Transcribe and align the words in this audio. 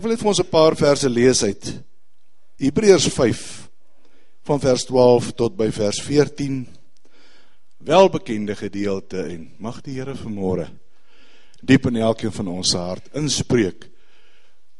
Ek 0.00 0.06
wil 0.06 0.14
net 0.14 0.22
vir 0.22 0.30
ons 0.30 0.40
'n 0.40 0.48
paar 0.48 0.74
verse 0.80 1.08
lees 1.12 1.42
uit 1.44 1.64
Hebreërs 2.56 3.04
5 3.12 3.40
van 4.48 4.58
vers 4.58 4.84
12 4.88 5.34
tot 5.36 5.52
by 5.58 5.68
vers 5.68 6.00
14. 6.00 6.66
Welbekende 7.84 8.56
gedeelte 8.56 9.20
en 9.28 9.52
mag 9.58 9.82
die 9.82 10.00
Here 10.00 10.14
vanmôre 10.16 10.70
diep 11.60 11.84
in 11.86 11.96
elkeen 11.96 12.32
van 12.32 12.48
ons 12.48 12.72
hart 12.72 13.12
inspreek 13.12 13.90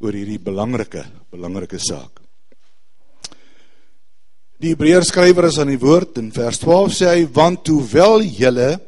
oor 0.01 0.17
hierdie 0.17 0.41
belangrike 0.41 1.05
belangrike 1.31 1.79
saak. 1.79 2.17
Die 4.57 4.73
Hebreërs 4.73 5.13
skrywer 5.13 5.51
is 5.53 5.59
aan 5.59 5.69
die 5.69 5.85
woord 5.85 6.17
in 6.17 6.33
vers 6.33 6.65
12 6.65 6.97
sê 6.97 7.07
hy 7.13 7.27
want 7.27 7.69
hoewel 7.69 8.25
julle 8.25 8.81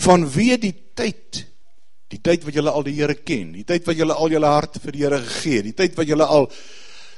vanweë 0.00 0.56
die 0.56 0.74
tyd 0.96 1.44
Die 2.12 2.20
tyd 2.20 2.44
wat 2.44 2.54
julle 2.54 2.70
al 2.70 2.84
die 2.86 2.96
Here 2.98 3.14
ken, 3.14 3.52
die 3.52 3.64
tyd 3.64 3.86
wat 3.86 3.96
julle 3.96 4.14
al 4.14 4.30
julle 4.30 4.50
hart 4.50 4.78
vir 4.82 4.92
die 4.92 5.04
Here 5.04 5.20
gegee 5.24 5.60
het, 5.60 5.68
die 5.70 5.78
tyd 5.78 5.96
wat 5.96 6.08
julle 6.08 6.26
al 6.26 6.50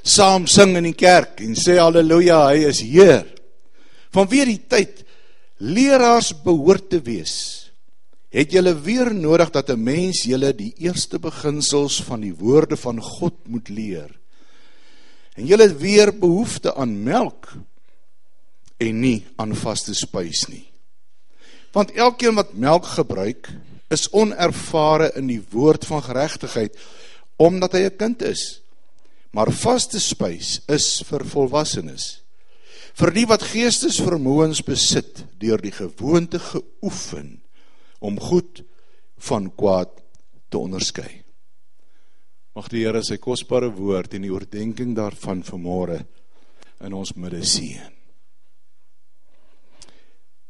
saam 0.07 0.47
sing 0.47 0.77
in 0.79 0.87
die 0.87 0.95
kerk 0.97 1.41
en 1.43 1.57
sê 1.59 1.77
haleluja, 1.81 2.39
hy 2.53 2.63
is 2.69 2.81
Heer. 2.85 3.25
Vanweer 4.15 4.47
die 4.49 4.63
tyd 4.69 5.03
leraars 5.59 6.31
behoort 6.45 6.89
te 6.93 7.01
wees, 7.03 7.35
het 8.33 8.53
julle 8.53 8.73
weer 8.83 9.13
nodig 9.13 9.51
dat 9.51 9.69
'n 9.69 9.83
mens 9.83 10.23
julle 10.23 10.53
die 10.53 10.73
eerste 10.77 11.19
beginsels 11.19 12.03
van 12.03 12.21
die 12.21 12.33
woorde 12.33 12.77
van 12.77 13.01
God 13.01 13.47
moet 13.47 13.69
leer. 13.69 14.11
En 15.35 15.45
julle 15.45 15.63
het 15.63 15.79
weer 15.79 16.11
behoefte 16.11 16.75
aan 16.75 17.03
melk 17.03 17.53
en 18.77 18.99
nie 18.99 19.25
aan 19.35 19.55
vaste 19.55 19.93
spys 19.93 20.47
nie. 20.47 20.65
Want 21.71 21.91
elkeen 21.91 22.35
wat 22.35 22.53
melk 22.53 22.85
gebruik, 22.85 23.49
is 23.93 24.07
onervare 24.11 25.11
in 25.15 25.27
die 25.31 25.41
woord 25.51 25.85
van 25.87 26.03
geregtigheid 26.03 26.75
omdat 27.37 27.73
hy 27.77 27.83
'n 27.85 27.97
kind 27.97 28.21
is. 28.21 28.61
Maar 29.31 29.51
vaste 29.51 29.99
spys 29.99 30.61
is 30.67 31.03
vir 31.05 31.25
volwassenes. 31.25 32.21
Vir 32.97 33.11
die 33.11 33.25
wat 33.25 33.43
geestesvermoëns 33.43 34.63
besit 34.65 35.25
deur 35.37 35.61
die 35.61 35.71
gewoonte 35.71 36.39
geoefen 36.39 37.43
om 37.99 38.19
goed 38.19 38.63
van 39.17 39.51
kwaad 39.55 39.93
te 40.49 40.57
onderskei. 40.57 41.23
Mag 42.55 42.71
die 42.73 42.85
Here 42.85 43.03
sy 43.03 43.19
kosbare 43.21 43.69
woord 43.69 44.15
en 44.17 44.25
die 44.25 44.33
oordeenking 44.33 44.95
daarvan 44.97 45.43
vanmôre 45.45 45.99
in 46.81 46.93
ons 46.93 47.13
midde 47.13 47.43
seën. 47.45 47.93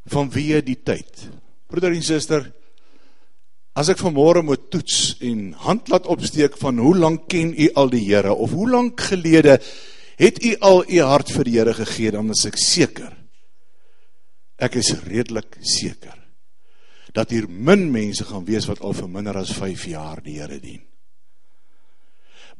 Van 0.07 0.29
wie 0.31 0.61
die 0.63 0.79
tyd. 0.87 1.27
Broeder 1.67 1.91
en 1.91 2.03
suster, 2.03 2.53
As 3.77 3.91
ek 3.93 3.99
vanmôre 4.01 4.41
moet 4.41 4.63
toets 4.73 5.19
en 5.21 5.51
hand 5.67 5.91
laat 5.93 6.07
opsteek 6.09 6.55
van 6.57 6.79
hoe 6.81 6.95
lank 6.97 7.27
ken 7.29 7.51
u 7.53 7.67
al 7.77 7.91
die 7.93 8.01
Here 8.07 8.33
of 8.33 8.55
hoe 8.57 8.69
lank 8.73 9.03
gelede 9.11 9.59
het 10.17 10.39
u 10.41 10.55
al 10.65 10.81
u 10.89 11.01
hart 11.05 11.29
vir 11.29 11.45
die 11.45 11.57
Here 11.59 11.75
gegee, 11.77 12.11
dan 12.15 12.33
is 12.33 12.41
ek 12.49 12.57
seker. 12.57 13.13
Ek 14.57 14.79
is 14.81 14.95
redelik 15.05 15.59
seker 15.61 16.15
dat 17.13 17.31
hier 17.33 17.47
min 17.49 17.87
mense 17.89 18.25
gaan 18.29 18.43
wees 18.45 18.67
wat 18.69 18.81
al 18.85 18.93
vir 18.93 19.07
minder 19.09 19.37
as 19.39 19.53
5 19.53 19.85
jaar 19.89 20.19
die 20.25 20.39
Here 20.41 20.57
dien. 20.61 20.81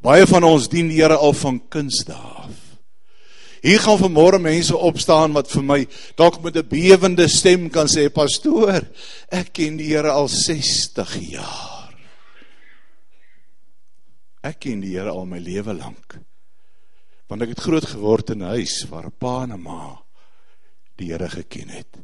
Baie 0.02 0.26
van 0.30 0.46
ons 0.46 0.70
dien 0.70 0.86
die 0.90 1.02
Here 1.02 1.18
al 1.18 1.34
van 1.34 1.60
kindsdae 1.70 2.30
af. 2.46 2.67
Hier 3.62 3.80
gaan 3.82 3.98
vanmôre 3.98 4.38
mense 4.38 4.76
opstaan 4.76 5.34
wat 5.34 5.50
vir 5.50 5.64
my 5.66 5.80
dalk 6.16 6.42
met 6.42 6.56
'n 6.56 6.68
bewende 6.68 7.28
stem 7.28 7.70
kan 7.70 7.86
sê 7.86 8.08
pastoor, 8.08 8.82
ek 9.28 9.52
ken 9.52 9.76
die 9.76 9.88
Here 9.94 10.10
al 10.10 10.28
60 10.28 11.16
jaar. 11.30 11.94
Ek 14.42 14.60
ken 14.60 14.80
die 14.80 14.94
Here 14.94 15.10
al 15.10 15.26
my 15.26 15.38
lewe 15.38 15.74
lank. 15.74 16.18
Want 17.28 17.42
ek 17.42 17.48
het 17.48 17.60
groot 17.60 17.84
geword 17.84 18.30
in 18.30 18.42
'n 18.42 18.54
huis 18.54 18.86
waar 18.88 19.06
'n 19.06 19.18
pa 19.18 19.42
en 19.42 19.52
'n 19.52 19.62
ma 19.62 20.02
die 20.96 21.12
Here 21.12 21.28
geken 21.28 21.68
het. 21.68 21.98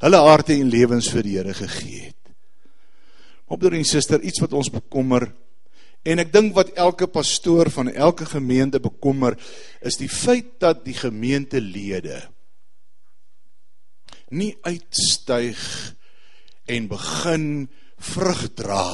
Hulle 0.00 0.16
harte 0.16 0.52
en 0.52 0.68
lewens 0.68 1.10
vir 1.10 1.22
die 1.22 1.36
Here 1.36 1.54
gegee 1.54 2.02
het. 2.02 2.14
Opdeur 3.46 3.72
en 3.72 3.84
suster, 3.84 4.20
iets 4.20 4.40
wat 4.40 4.52
ons 4.52 4.70
bekommer 4.70 5.32
En 6.06 6.22
ek 6.22 6.30
dink 6.32 6.54
wat 6.56 6.74
elke 6.78 7.08
pastoor 7.10 7.70
van 7.74 7.90
elke 7.90 8.26
gemeente 8.28 8.80
bekommer 8.80 9.36
is 9.82 9.98
die 9.98 10.10
feit 10.10 10.58
dat 10.62 10.84
die 10.86 10.96
gemeentelede 10.96 12.22
nie 14.30 14.52
uitstyg 14.62 15.60
en 16.68 16.88
begin 16.90 17.46
vrug 18.12 18.42
dra 18.58 18.84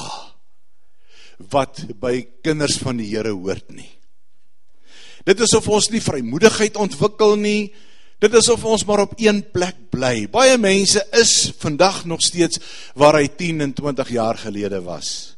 wat 1.51 1.83
by 1.99 2.21
kinders 2.45 2.79
van 2.79 3.01
die 3.01 3.09
Here 3.11 3.33
hoort 3.35 3.67
nie. 3.75 3.89
Dit 5.27 5.41
is 5.43 5.51
of 5.57 5.67
ons 5.67 5.89
nie 5.91 5.99
vrymoedigheid 6.03 6.77
ontwikkel 6.79 7.35
nie. 7.41 7.73
Dit 8.23 8.33
is 8.39 8.47
of 8.53 8.63
ons 8.63 8.85
maar 8.87 9.03
op 9.03 9.17
een 9.19 9.41
plek 9.51 9.89
bly. 9.91 10.29
Baie 10.31 10.55
mense 10.61 11.03
is 11.19 11.51
vandag 11.59 12.05
nog 12.07 12.23
steeds 12.23 12.61
waar 12.95 13.19
hy 13.19 13.27
10 13.27 13.65
en 13.67 13.73
20 13.75 14.13
jaar 14.15 14.39
gelede 14.39 14.79
was 14.85 15.34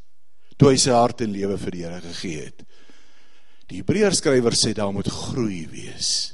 toe 0.57 0.73
hy 0.73 0.79
sy 0.81 0.93
hart 0.95 1.21
en 1.21 1.33
lewe 1.33 1.57
vir 1.61 1.75
die 1.75 1.83
Here 1.85 2.01
gegee 2.01 2.45
het. 2.47 2.63
Die 3.67 3.81
Hebreërs 3.81 4.21
skrywer 4.21 4.55
sê 4.55 4.73
daar 4.73 4.93
moet 4.95 5.09
groei 5.11 5.65
wees. 5.69 6.33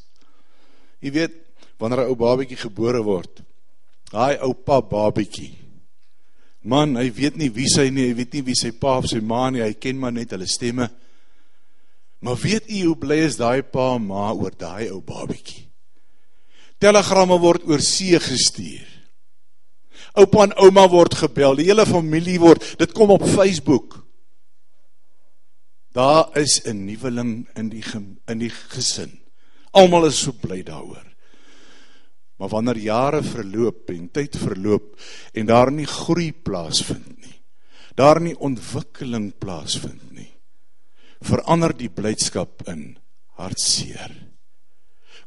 Jy 1.03 1.11
weet, 1.11 1.35
wanneer 1.79 2.05
'n 2.05 2.09
ou 2.11 2.15
babatjie 2.15 2.57
gebore 2.57 3.03
word, 3.03 3.41
daai 4.11 4.37
ou 4.41 4.53
pap 4.53 4.89
babatjie. 4.89 5.51
Man, 6.63 6.95
hy 6.95 7.11
weet 7.11 7.35
nie 7.35 7.49
wie 7.49 7.67
sy 7.67 7.89
nie, 7.89 8.07
hy 8.07 8.13
weet 8.13 8.33
nie 8.33 8.41
wie 8.41 8.55
sy 8.55 8.71
pa 8.71 8.97
of 8.97 9.09
sy 9.09 9.19
ma 9.19 9.49
nie, 9.49 9.61
hy 9.61 9.73
ken 9.73 9.99
maar 9.99 10.13
net 10.13 10.31
hulle 10.31 10.47
stemme. 10.47 10.89
Maar 12.21 12.37
weet 12.39 12.69
u 12.69 12.85
hoe 12.85 12.95
bly 12.95 13.17
is 13.25 13.35
daai 13.35 13.61
pa 13.61 13.95
en 13.95 14.07
ma 14.07 14.31
oor 14.31 14.53
daai 14.55 14.89
ou 14.89 15.01
babatjie? 15.01 15.67
Telegramme 16.79 17.39
word 17.39 17.67
oor 17.67 17.81
see 17.81 18.19
gestuur. 18.19 18.87
Oupa 20.15 20.43
en 20.43 20.53
ouma 20.61 20.87
word 20.87 21.15
gebel, 21.15 21.55
die 21.55 21.65
hele 21.65 21.85
familie 21.85 22.39
word, 22.39 22.63
dit 22.77 22.91
kom 22.93 23.11
op 23.11 23.25
Facebook. 23.25 24.02
Daar 25.93 26.37
is 26.37 26.61
'n 26.65 26.85
nuweling 26.85 27.47
in 27.55 27.69
die 27.69 27.83
in 28.27 28.39
die 28.39 28.49
gesin. 28.49 29.19
Almal 29.71 30.05
is 30.05 30.19
so 30.19 30.31
bly 30.31 30.63
daaroor. 30.63 31.05
Maar 32.37 32.49
wanneer 32.49 32.77
jare 32.77 33.23
verloop 33.23 33.89
en 33.89 34.11
tyd 34.11 34.37
verloop 34.37 34.99
en 35.33 35.45
daar 35.45 35.71
nie 35.71 35.85
groei 35.85 36.31
plaasvind 36.33 37.21
nie. 37.21 37.41
Daar 37.95 38.21
nie 38.21 38.33
ontwikkeling 38.39 39.33
plaasvind 39.37 40.11
nie. 40.11 40.31
Verander 41.21 41.77
die 41.77 41.89
blydskap 41.89 42.67
in 42.67 42.97
hartseer. 43.37 44.11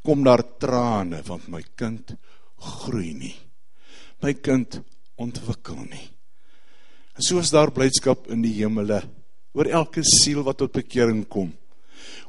Kom 0.02 0.24
daar 0.24 0.42
trane 0.58 1.22
want 1.22 1.48
my 1.48 1.62
kind 1.74 2.16
groei 2.56 3.14
nie. 3.14 3.36
My 4.22 4.34
kind 4.34 4.80
ontwikkel 5.14 5.78
nie. 5.86 6.10
En 7.14 7.22
soos 7.22 7.50
daar 7.50 7.70
blydskap 7.70 8.26
in 8.30 8.42
die 8.42 8.54
hemele 8.58 9.02
oor 9.56 9.70
elke 9.72 10.04
siel 10.04 10.42
wat 10.44 10.60
tot 10.60 10.74
bekering 10.76 11.24
kom. 11.28 11.48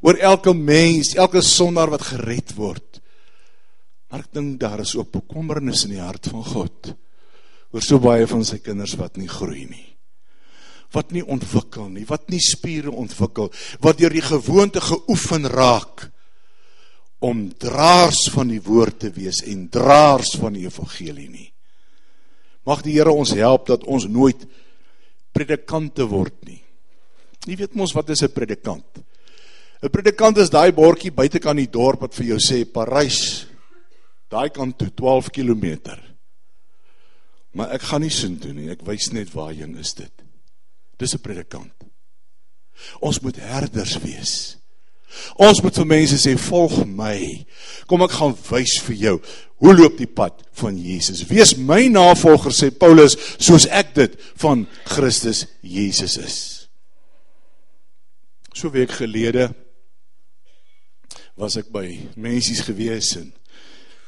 Oor 0.02 0.20
elke 0.24 0.54
mens, 0.56 1.16
elke 1.18 1.42
sondaar 1.44 1.92
wat 1.92 2.06
gered 2.08 2.54
word. 2.56 3.02
Maar 4.08 4.24
ek 4.24 4.32
dink 4.38 4.56
daar 4.62 4.82
is 4.84 4.96
ook 4.96 5.12
bekommernis 5.18 5.84
in 5.88 5.98
die 5.98 6.04
hart 6.04 6.30
van 6.32 6.46
God 6.48 6.94
oor 7.76 7.84
so 7.84 8.00
baie 8.00 8.24
van 8.30 8.46
sy 8.48 8.62
kinders 8.64 8.96
wat 8.96 9.18
nie 9.20 9.28
groei 9.28 9.66
nie. 9.68 9.88
Wat 10.96 11.12
nie 11.12 11.26
ontwikkel 11.28 11.90
nie, 11.92 12.06
wat 12.08 12.30
nie 12.32 12.40
spiere 12.40 12.94
ontwikkel, 12.96 13.52
wat 13.84 14.00
deur 14.00 14.14
die 14.16 14.24
gewoonte 14.24 14.80
geoefen 14.80 15.50
raak 15.52 16.08
om 17.20 17.48
draers 17.60 18.28
van 18.32 18.54
die 18.54 18.62
woord 18.64 19.02
te 19.04 19.12
wees 19.12 19.42
en 19.50 19.66
draers 19.74 20.38
van 20.40 20.56
die 20.56 20.64
evangelie 20.70 21.28
nie. 21.28 21.50
Mag 22.68 22.84
die 22.86 22.96
Here 22.96 23.12
ons 23.12 23.34
help 23.36 23.68
dat 23.68 23.84
ons 23.84 24.08
nooit 24.08 24.48
predikante 25.36 26.08
word 26.08 26.38
nie. 26.48 26.62
Jy 27.48 27.56
weet 27.56 27.78
mos 27.80 27.94
wat 27.96 28.10
is 28.12 28.24
'n 28.24 28.34
predikant? 28.34 29.00
'n 29.82 29.90
Predikant 29.90 30.38
is 30.38 30.50
daai 30.50 30.72
bordjie 30.72 31.12
buitekant 31.12 31.58
die 31.58 31.72
dorp 31.72 32.02
wat 32.02 32.16
vir 32.16 32.26
jou 32.34 32.40
sê 32.40 32.66
Parys. 32.66 33.48
Daai 34.30 34.50
kant 34.50 34.78
toe 34.78 34.90
12 34.90 35.32
km. 35.32 35.80
Maar 37.54 37.72
ek 37.72 37.82
gaan 37.82 38.02
nie 38.02 38.10
sin 38.10 38.38
toe 38.40 38.54
nie. 38.54 38.70
Ek 38.70 38.84
wys 38.86 39.12
net 39.14 39.32
waarheen 39.34 39.78
is 39.78 39.94
dit. 39.94 40.12
Dis 40.98 41.14
'n 41.14 41.20
predikant. 41.20 41.74
Ons 43.02 43.22
moet 43.22 43.36
herders 43.36 43.98
wees. 44.04 44.58
Ons 45.38 45.64
moet 45.64 45.76
vir 45.76 45.86
mense 45.86 46.18
sê 46.18 46.38
volg 46.38 46.86
my. 46.86 47.46
Kom 47.88 48.02
ek 48.02 48.12
gaan 48.12 48.36
wys 48.52 48.82
vir 48.82 48.96
jou 48.96 49.22
hoe 49.60 49.74
loop 49.74 49.98
die 49.98 50.06
pad 50.06 50.44
van 50.54 50.78
Jesus. 50.78 51.24
Wees 51.24 51.56
my 51.58 51.88
navolger 51.88 52.52
sê 52.52 52.72
Paulus 52.72 53.16
soos 53.40 53.66
ek 53.68 53.96
dit 53.96 54.20
van 54.36 54.68
Christus 54.86 55.46
Jesus 55.62 56.18
is 56.18 56.57
so 58.58 58.72
week 58.74 58.90
gelede 58.90 59.52
was 61.38 61.60
ek 61.60 61.68
by 61.70 61.86
mensies 62.18 62.64
gewees 62.66 63.12
en 63.20 63.28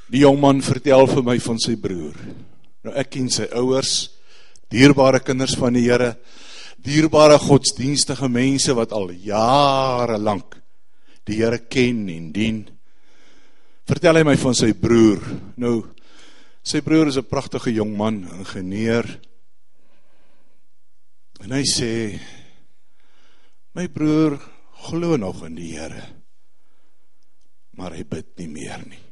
die 0.10 0.24
jong 0.24 0.40
man 0.42 0.64
vertel 0.66 1.06
vir 1.12 1.22
my 1.22 1.36
van 1.44 1.60
sy 1.62 1.76
broer. 1.78 2.16
Nou 2.82 2.96
ek 2.98 3.12
ken 3.14 3.28
sy 3.30 3.46
ouers, 3.60 4.10
dierbare 4.74 5.22
kinders 5.22 5.54
van 5.60 5.78
die 5.78 5.86
Here. 5.86 6.16
dierbare 6.82 7.38
godsdienstige 7.38 8.30
mense 8.32 8.74
wat 8.74 8.94
al 8.96 9.12
jare 9.12 10.18
lank 10.18 10.58
die 11.28 11.38
Here 11.44 11.60
ken 11.70 12.08
en 12.10 12.32
dien. 12.34 12.64
Vertel 13.86 14.18
hy 14.18 14.24
my 14.24 14.38
van 14.40 14.56
sy 14.58 14.74
broer. 14.74 15.22
Nou 15.58 15.84
sy 16.64 16.82
broer 16.82 17.14
is 17.14 17.18
'n 17.18 17.30
pragtige 17.30 17.70
jong 17.70 17.96
man, 17.96 18.26
ingenieur. 18.40 19.06
En 21.44 21.52
hy 21.52 21.64
sê 21.64 22.20
my 23.78 23.88
broer 23.88 24.38
glo 24.88 25.18
nog 25.18 25.44
in 25.46 25.56
die 25.56 25.74
Here. 25.76 26.04
Maar 27.78 27.96
hy 27.96 28.04
bid 28.08 28.34
nie 28.42 28.50
meer 28.52 28.82
nie. 28.88 29.04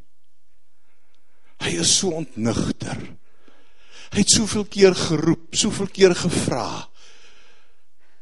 Hy 1.63 1.73
is 1.81 1.91
so 1.99 2.13
ontnigter. 2.17 2.99
Hy 4.13 4.23
het 4.23 4.31
soveel 4.31 4.67
keer 4.71 4.95
geroep, 4.95 5.49
soveel 5.55 5.89
keer 5.91 6.15
gevra 6.15 6.87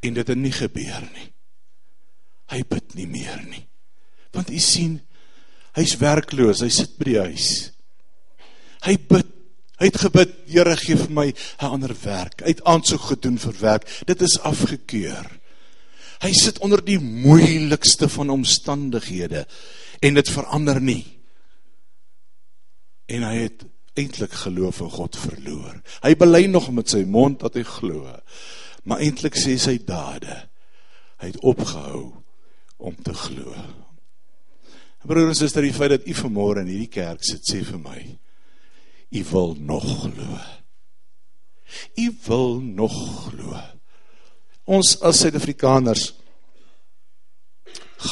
en 0.05 0.13
dit 0.13 0.27
het 0.27 0.37
nie 0.37 0.53
gebeur 0.53 1.05
nie. 1.13 1.29
Hy 2.53 2.61
bid 2.69 2.93
nie 2.97 3.07
meer 3.09 3.41
nie. 3.47 3.63
Want 4.35 4.51
u 4.53 4.59
sien, 4.61 4.99
hy's 5.77 5.95
werkloos, 6.01 6.61
hy 6.61 6.69
sit 6.73 6.93
by 6.99 7.07
die 7.09 7.21
huis. 7.23 7.49
Hy 8.85 8.97
bid, 9.09 9.31
hy 9.81 9.89
het 9.89 9.97
gebid, 10.03 10.35
Here 10.45 10.75
gee 10.77 10.97
vir 10.99 11.09
my 11.09 11.27
'n 11.33 11.71
ander 11.73 11.95
werk. 12.03 12.43
Hy 12.45 12.53
het 12.53 12.63
aansoek 12.63 13.01
gedoen 13.01 13.37
vir 13.37 13.55
werk. 13.59 13.89
Dit 14.05 14.21
is 14.21 14.39
afgekeur. 14.39 15.25
Hy 16.23 16.31
sit 16.33 16.59
onder 16.63 16.83
die 16.85 16.99
moeilikste 16.99 18.09
van 18.09 18.29
omstandighede 18.33 19.45
en 19.99 20.17
dit 20.17 20.29
verander 20.29 20.81
nie. 20.81 21.03
En 23.05 23.25
hy 23.27 23.35
het 23.45 23.65
eintlik 23.95 24.33
geloof 24.45 24.81
in 24.83 24.91
God 24.91 25.17
verloor. 25.17 25.81
Hy 26.03 26.13
bely 26.19 26.45
nog 26.51 26.71
met 26.75 26.91
sy 26.91 27.03
mond 27.07 27.39
dat 27.43 27.55
hy 27.55 27.63
glo 27.67 28.03
maar 28.85 29.01
eintlik 29.01 29.37
sê 29.37 29.57
sy 29.59 29.79
dade 29.81 30.35
hy 31.21 31.31
het 31.31 31.41
opgehou 31.47 32.11
om 32.77 32.95
te 33.01 33.13
glo. 33.17 33.53
Broer 35.05 35.29
en 35.29 35.37
suster, 35.37 35.63
die 35.63 35.73
feit 35.73 35.93
dat 35.93 36.07
u 36.09 36.13
vanmôre 36.17 36.63
in 36.65 36.71
hierdie 36.73 36.91
kerk 36.91 37.23
sit 37.25 37.45
sê 37.45 37.61
vir 37.65 37.81
my 37.81 37.99
u 39.15 39.21
wil 39.31 39.55
nog 39.61 39.85
glo. 40.01 40.39
U 42.01 42.07
wil 42.25 42.59
nog 42.61 42.95
glo. 43.25 43.61
Ons 44.65 44.95
as 45.05 45.19
Suid-Afrikaners 45.21 46.07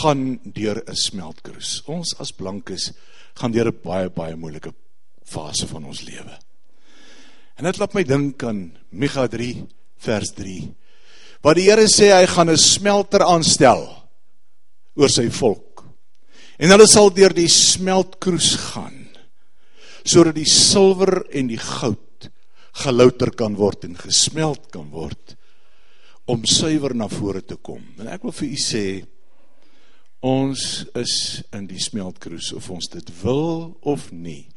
gaan 0.01 0.39
deur 0.45 0.83
'n 0.85 0.95
smeltkroes. 0.95 1.81
Ons 1.87 2.13
as 2.19 2.31
blankes 2.31 2.91
gaan 3.35 3.51
deur 3.51 3.67
'n 3.67 3.81
baie 3.83 4.09
baie 4.09 4.35
moeilike 4.35 4.73
fase 5.25 5.67
van 5.67 5.85
ons 5.85 6.01
lewe. 6.01 6.37
En 7.57 7.65
dit 7.65 7.77
laat 7.77 7.93
my 7.93 8.03
dink 8.03 8.43
aan 8.43 8.77
Micha 8.91 9.27
vers 9.97 10.31
3. 10.31 10.75
Wat 11.41 11.55
die 11.55 11.69
Here 11.69 11.87
sê 11.87 12.11
hy 12.13 12.25
gaan 12.27 12.49
'n 12.49 12.57
smelter 12.57 13.21
aanstel 13.21 14.09
oor 14.95 15.09
sy 15.09 15.29
volk. 15.29 15.83
En 16.59 16.69
hulle 16.69 16.87
sal 16.87 17.09
deur 17.09 17.33
die 17.33 17.49
smeltkroes 17.49 18.55
gaan 18.55 19.09
sodat 20.05 20.35
die 20.35 20.45
silwer 20.45 21.23
en 21.31 21.47
die 21.47 21.57
goud 21.57 22.29
gelouter 22.83 23.31
kan 23.31 23.55
word 23.55 23.85
en 23.85 23.95
gesmelt 23.95 24.69
kan 24.71 24.89
word 24.91 25.37
om 26.25 26.45
suiwer 26.45 26.95
na 26.95 27.09
vore 27.11 27.43
te 27.43 27.55
kom. 27.55 27.81
En 27.99 28.07
ek 28.07 28.23
wil 28.23 28.35
vir 28.35 28.47
u 28.47 28.59
sê 28.59 28.85
ons 30.23 30.61
is 30.95 31.15
in 31.51 31.67
die 31.67 31.81
smeltkroes 31.83 32.53
of 32.55 32.69
ons 32.71 32.87
dit 32.93 33.09
wil 33.23 33.73
of 33.81 34.07
nie. 34.15 34.47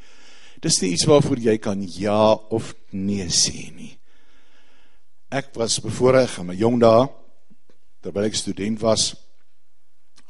Dis 0.63 0.79
nie 0.83 0.93
iets 0.95 1.07
waarvoor 1.11 1.43
jy 1.43 1.57
kan 1.63 1.83
ja 1.99 2.35
of 2.55 2.73
nee 2.95 3.27
sê 3.35 3.69
nie. 3.75 3.93
Ek 5.35 5.51
was 5.59 5.81
bevoorreg 5.83 6.39
in 6.41 6.53
my 6.53 6.57
jong 6.59 6.79
dae 6.81 7.09
terwyl 8.05 8.29
ek 8.29 8.39
student 8.39 8.79
was 8.81 9.11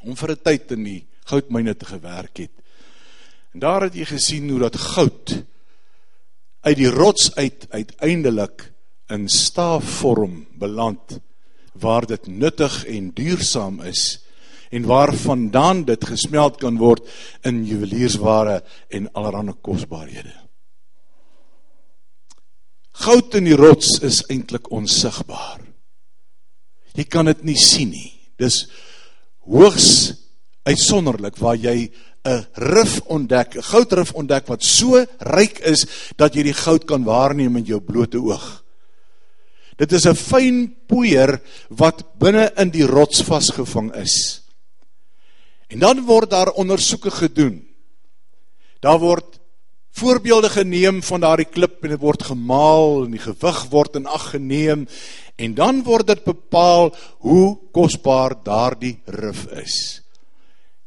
om 0.01 0.15
vir 0.15 0.31
'n 0.31 0.43
tyd 0.43 0.71
in 0.71 0.83
die 0.83 1.01
goudmyne 1.29 1.75
te 1.75 1.85
gewerk 1.85 2.37
het. 2.37 2.55
En 3.53 3.59
daar 3.59 3.81
het 3.81 3.95
jy 3.95 4.05
gesien 4.05 4.49
hoe 4.49 4.59
dat 4.59 4.75
goud 4.75 5.43
uit 6.61 6.77
die 6.77 6.89
rots 6.89 7.35
uit 7.35 7.67
uiteindelik 7.69 8.73
in 9.09 9.27
staafvorm 9.29 10.45
beland 10.59 11.19
waar 11.79 12.05
dit 12.05 12.27
nuttig 12.27 12.85
en 12.85 13.11
duursaam 13.13 13.81
is 13.81 14.19
en 14.69 14.85
waarvandaan 14.85 15.85
dit 15.85 16.05
gesmelt 16.05 16.57
kan 16.59 16.77
word 16.77 17.05
in 17.47 17.63
juweliersware 17.65 18.61
en 18.89 19.07
allerlei 19.13 19.55
kosbarehede. 19.61 20.33
Goud 22.97 23.35
in 23.37 23.45
die 23.45 23.55
rots 23.55 23.99
is 24.03 24.23
eintlik 24.31 24.71
onsigbaar. 24.73 25.61
Jy 26.97 27.05
kan 27.05 27.29
dit 27.29 27.43
nie 27.45 27.57
sien 27.61 27.93
nie. 27.93 28.11
Dis 28.41 28.65
hoogs 29.45 30.17
uitsonderlik 30.67 31.37
waar 31.37 31.55
jy 31.55 31.91
'n 32.25 32.45
rif 32.53 32.99
ontdek, 33.07 33.55
'n 33.55 33.63
goudrif 33.63 34.11
ontdek 34.13 34.47
wat 34.47 34.63
so 34.63 35.05
ryk 35.19 35.59
is 35.59 35.85
dat 36.17 36.33
jy 36.35 36.43
die 36.43 36.57
goud 36.57 36.85
kan 36.85 37.03
waarneem 37.03 37.51
met 37.51 37.67
jou 37.67 37.79
blote 37.79 38.17
oog. 38.17 38.63
Dit 39.77 39.91
is 39.91 40.05
'n 40.05 40.15
fyn 40.15 40.75
poeier 40.87 41.41
wat 41.69 42.17
binne 42.17 42.51
in 42.57 42.69
die 42.69 42.85
rots 42.85 43.21
vasgevang 43.21 43.93
is. 43.95 44.41
En 45.67 45.79
dan 45.79 46.05
word 46.05 46.29
daar 46.29 46.51
ondersoeke 46.51 47.11
gedoen. 47.11 47.67
Daar 48.79 48.99
word 48.99 49.39
voorbeelde 49.97 50.49
geneem 50.49 51.03
van 51.03 51.21
daardie 51.21 51.49
klip 51.49 51.83
en 51.83 51.89
dit 51.89 52.01
word 52.01 52.23
gemaal 52.23 53.05
en 53.05 53.11
die 53.15 53.21
gewig 53.21 53.63
word 53.73 53.95
in 53.95 54.05
ag 54.05 54.29
geneem 54.35 54.87
en 55.35 55.53
dan 55.57 55.83
word 55.83 56.07
dit 56.07 56.23
bepaal 56.23 56.91
hoe 57.25 57.57
kosbaar 57.73 58.37
daardie 58.43 58.97
rif 59.05 59.45
is. 59.57 60.01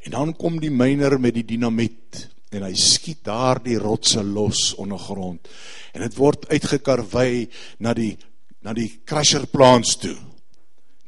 En 0.07 0.15
dan 0.15 0.35
kom 0.35 0.61
die 0.61 0.71
myner 0.71 1.19
met 1.21 1.35
die 1.35 1.45
dinamiet 1.45 2.29
en 2.51 2.65
hy 2.67 2.75
skiet 2.75 3.25
daardie 3.27 3.79
rotse 3.79 4.23
los 4.23 4.73
ondergrond 4.79 5.51
en 5.93 6.07
dit 6.07 6.17
word 6.19 6.49
uitgekarwei 6.51 7.49
na 7.79 7.95
die 7.95 8.15
na 8.63 8.73
die 8.77 9.01
crusher 9.05 9.47
plants 9.47 9.97
toe 9.97 10.17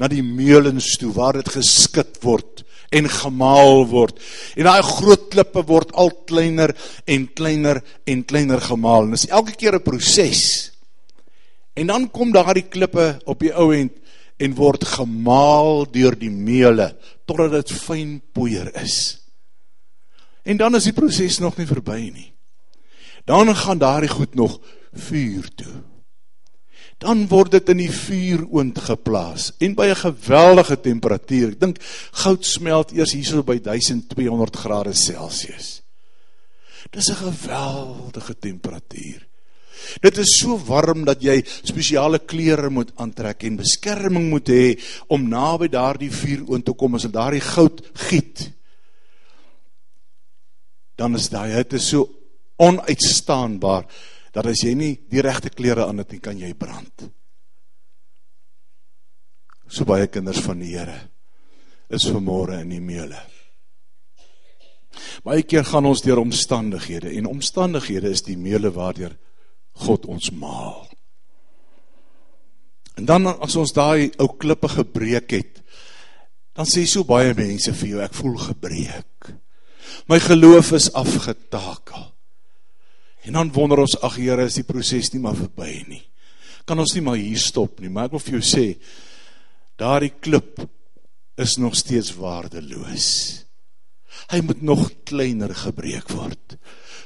na 0.03 0.09
die 0.11 0.23
meulens 0.25 0.97
toe 0.99 1.13
waar 1.15 1.37
dit 1.39 1.49
geskit 1.55 2.19
word 2.25 2.65
en 2.93 3.07
gemaal 3.09 3.87
word. 3.89 4.19
En 4.59 4.67
daai 4.67 4.83
groot 4.85 5.29
klippe 5.33 5.63
word 5.69 5.95
al 5.97 6.11
kleiner 6.29 6.75
en 7.09 7.29
kleiner 7.39 7.81
en 8.11 8.25
kleiner 8.29 8.61
gemaal. 8.61 9.07
En 9.07 9.17
is 9.17 9.31
elke 9.31 9.55
keer 9.57 9.79
'n 9.79 9.83
proses. 9.83 10.73
En 11.75 11.87
dan 11.87 12.11
kom 12.11 12.33
daardie 12.33 12.69
klippe 12.69 13.21
op 13.25 13.39
die 13.41 13.55
ou 13.55 13.73
end 13.73 13.93
en 14.39 14.55
word 14.55 14.85
gemaal 14.85 15.87
deur 15.91 16.19
die 16.19 16.31
meule 16.31 16.97
totdat 17.25 17.53
dit 17.53 17.73
fyn 17.73 18.21
poeier 18.33 18.75
is. 18.83 19.19
En 20.45 20.57
dan 20.57 20.75
is 20.75 20.85
die 20.85 20.93
proses 20.93 21.39
nog 21.39 21.57
nie 21.57 21.67
verby 21.67 22.11
nie. 22.13 22.33
Dan 23.25 23.57
gaan 23.57 23.79
daardie 23.79 24.11
goed 24.11 24.35
nog 24.35 24.61
vuur 24.93 25.49
toe 25.55 25.92
dan 27.03 27.25
word 27.31 27.57
dit 27.57 27.73
in 27.75 27.81
die 27.83 27.91
vuuroond 27.91 28.79
geplaas 28.87 29.51
en 29.59 29.75
by 29.75 29.91
'n 29.91 30.05
geweldige 30.07 30.81
temperatuur. 30.81 31.49
Ek 31.53 31.61
dink 31.61 31.79
goud 32.23 32.45
smelt 32.45 32.93
eers 32.93 33.13
hierso 33.13 33.43
by 33.43 33.59
1200 33.59 34.57
grade 34.57 34.95
Celsius. 34.95 35.83
Dis 36.91 37.11
'n 37.11 37.15
geweldige 37.15 38.39
temperatuur. 38.39 39.27
Dit 40.01 40.19
is 40.19 40.39
so 40.39 40.57
warm 40.67 41.05
dat 41.05 41.23
jy 41.23 41.43
spesiale 41.45 42.19
klere 42.19 42.71
moet 42.71 42.93
aantrek 42.97 43.43
en 43.43 43.57
beskerming 43.57 44.29
moet 44.31 44.49
hê 44.49 44.79
om 45.09 45.29
naby 45.29 45.69
daardie 45.69 46.11
vuuroond 46.11 46.65
te 46.65 46.73
kom 46.73 46.95
as 46.95 47.03
dit 47.03 47.13
daardie 47.13 47.41
goud 47.41 47.83
giet. 48.09 48.51
Dan 50.95 51.15
is 51.15 51.29
daai 51.29 51.51
hitte 51.51 51.79
so 51.79 52.09
onuitstaanbaar 52.57 53.87
dat 54.33 54.49
as 54.49 54.63
jy 54.65 54.73
nie 54.77 54.93
die 55.11 55.23
regte 55.25 55.53
klere 55.53 55.87
aan 55.87 56.01
het 56.03 56.15
nie, 56.15 56.23
kan 56.25 56.39
jy 56.39 56.55
brand. 56.57 57.07
So 59.69 59.85
baie 59.89 60.09
kinders 60.13 60.43
van 60.45 60.61
die 60.61 60.75
Here 60.75 60.99
is 61.93 62.09
vanmôre 62.09 62.63
in 62.63 62.73
die 62.73 62.81
meule. 62.81 63.21
Baie 65.25 65.45
keer 65.49 65.65
gaan 65.65 65.89
ons 65.89 66.03
deur 66.05 66.21
omstandighede 66.21 67.13
en 67.17 67.29
omstandighede 67.29 68.13
is 68.13 68.25
die 68.25 68.37
meule 68.37 68.73
waardeur 68.73 69.15
God 69.85 70.07
ons 70.09 70.31
maal. 70.37 70.89
En 73.01 73.09
dan 73.09 73.29
as 73.33 73.57
ons 73.57 73.73
daai 73.73 74.11
ou 74.21 74.29
klippe 74.37 74.69
gebreek 74.69 75.33
het, 75.33 75.63
dan 76.53 76.69
sê 76.69 76.85
so 76.89 77.09
baie 77.09 77.33
mense 77.37 77.73
vir 77.81 77.95
jou 77.95 78.03
ek 78.05 78.17
voel 78.17 78.37
gebreek. 78.51 79.33
My 80.09 80.19
geloof 80.21 80.75
is 80.77 80.91
afgetakel. 80.93 82.12
En 83.23 83.39
dan 83.39 83.53
wonder 83.55 83.83
ons, 83.85 83.97
ag 84.03 84.19
Here, 84.19 84.47
is 84.49 84.59
die 84.59 84.67
proses 84.67 85.13
nie 85.13 85.23
maar 85.23 85.39
verby 85.39 85.85
nie. 85.89 86.03
Kan 86.67 86.79
ons 86.83 86.95
nie 86.95 87.05
maar 87.05 87.19
hier 87.21 87.41
stop 87.43 87.81
nie, 87.83 87.91
maar 87.91 88.09
ek 88.09 88.17
wil 88.17 88.25
vir 88.25 88.39
jou 88.39 88.45
sê, 88.47 88.67
daardie 89.79 90.13
klip 90.23 90.63
is 91.41 91.57
nog 91.59 91.75
steeds 91.79 92.13
waardeloos. 92.19 93.09
Hy 94.31 94.41
moet 94.45 94.63
nog 94.63 94.89
kleiner 95.09 95.55
gebreek 95.57 96.11
word 96.15 96.59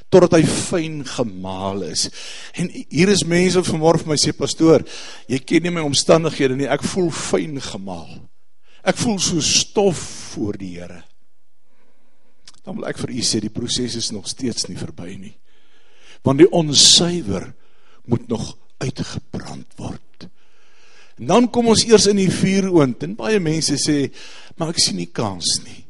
totdat 0.07 0.37
hy 0.37 0.45
fyn 0.47 1.01
gemaal 1.03 1.81
is. 1.89 2.05
En 2.55 2.69
hier 2.71 3.09
is 3.11 3.25
mense 3.27 3.59
wat 3.59 3.67
vanmôre 3.67 3.99
vir 3.99 4.13
my 4.13 4.15
sê 4.21 4.31
pastoor, 4.35 4.85
jy 5.27 5.39
ken 5.43 5.65
nie 5.65 5.73
my 5.75 5.83
omstandighede 5.83 6.55
nie, 6.55 6.69
ek 6.71 6.85
voel 6.87 7.09
fyn 7.11 7.59
gemaal. 7.59 8.13
Ek 8.87 8.95
voel 9.01 9.17
so 9.19 9.43
stof 9.43 9.99
voor 10.31 10.55
die 10.61 10.77
Here. 10.77 11.01
Dan 12.63 12.79
wil 12.79 12.87
ek 12.87 13.01
vir 13.03 13.17
u 13.17 13.25
sê 13.25 13.41
die 13.43 13.51
proses 13.51 13.97
is 13.99 14.13
nog 14.15 14.29
steeds 14.31 14.69
nie 14.71 14.79
verby 14.79 15.11
nie. 15.19 15.33
Want 16.27 16.43
die 16.43 16.49
onsuiwer 16.51 17.47
moet 18.11 18.27
nog 18.27 18.51
uitgebrand 18.83 19.77
word. 19.79 20.27
En 21.17 21.31
dan 21.31 21.47
kom 21.49 21.71
ons 21.71 21.85
eers 21.87 22.09
in 22.11 22.19
die 22.19 22.31
vuuroond 22.31 23.03
en 23.07 23.15
baie 23.17 23.39
mense 23.41 23.79
sê, 23.81 24.09
maar 24.59 24.75
ek 24.75 24.81
sien 24.83 24.99
nie 24.99 25.09
kans 25.09 25.57
nie. 25.63 25.85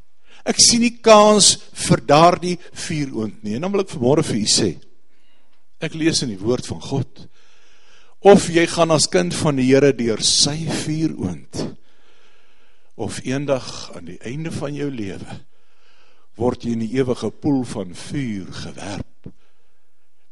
Ek 0.48 0.62
sien 0.62 0.86
nie 0.86 0.96
kans 1.04 1.58
vir 1.88 2.04
daardie 2.08 2.56
vuuroond 2.86 3.42
nie. 3.44 3.58
En 3.58 3.66
dan 3.66 3.74
wil 3.74 3.84
ek 3.84 3.92
vanmôre 3.92 4.24
vir 4.30 4.38
u 4.40 4.46
sê, 4.48 4.70
ek 5.84 5.98
lees 5.98 6.24
in 6.26 6.32
die 6.34 6.42
woord 6.42 6.70
van 6.70 6.82
God 6.82 7.28
of 8.26 8.48
jy 8.50 8.66
gaan 8.70 8.92
as 8.92 9.10
kind 9.14 9.36
van 9.38 9.60
die 9.60 9.68
Here 9.70 9.92
deur 9.94 10.24
sy 10.26 10.56
vuuroond 10.66 11.60
of 12.98 13.20
eendag 13.26 13.68
aan 13.96 14.10
die 14.10 14.18
einde 14.26 14.52
van 14.56 14.74
jou 14.74 14.90
lewe 14.90 15.38
word 16.38 16.66
jy 16.66 16.74
in 16.74 16.86
die 16.86 16.96
ewige 16.98 17.30
poel 17.30 17.62
van 17.70 17.94
vuur 17.94 18.50
gewerp 18.64 19.17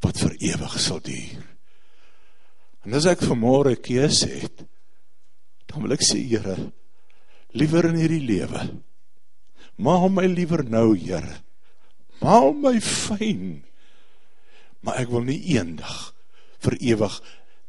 wat 0.06 0.22
vir 0.22 0.38
ewig 0.54 0.78
sal 0.82 1.02
duur. 1.04 1.44
En 2.86 2.94
as 2.98 3.08
ek 3.10 3.24
vanmôre 3.26 3.76
keuse 3.82 4.30
het, 4.30 4.66
dan 5.66 5.82
wil 5.84 5.96
ek 5.96 6.06
sê 6.06 6.22
Here, 6.22 6.56
liewer 7.58 7.90
in 7.90 7.98
hierdie 7.98 8.22
lewe. 8.24 8.62
Maak 9.82 10.06
my 10.14 10.28
liewer 10.30 10.64
nou, 10.70 10.94
Here. 10.94 11.42
Maak 12.22 12.62
my 12.62 12.78
fyn. 12.80 13.64
Maar 14.86 15.02
ek 15.02 15.10
wil 15.12 15.26
nie 15.26 15.42
eendag 15.56 16.14
vir 16.62 16.78
ewig 16.94 17.18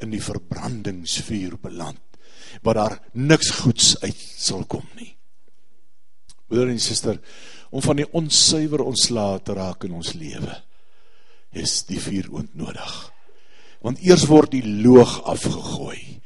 in 0.05 0.12
die 0.12 0.21
verbrandingsvuur 0.21 1.57
beland 1.62 2.02
waar 2.62 2.78
daar 2.78 2.95
niks 3.12 3.50
goeds 3.62 3.95
uit 4.05 4.16
sal 4.16 4.64
kom 4.71 4.85
nie. 4.97 5.11
Broer 6.47 6.71
en 6.71 6.81
suster, 6.81 7.19
om 7.75 7.83
van 7.83 7.99
die 7.99 8.07
onsuiwer 8.16 8.85
ontslae 8.87 9.40
te 9.45 9.57
raak 9.57 9.85
in 9.88 9.97
ons 9.99 10.12
lewe, 10.16 10.55
is 11.57 11.81
die 11.89 12.01
vuur 12.01 12.29
ontnodig. 12.43 12.95
Want 13.85 14.03
eers 14.05 14.27
word 14.31 14.55
die 14.57 14.65
loog 14.65 15.19
afgegooi. 15.29 16.21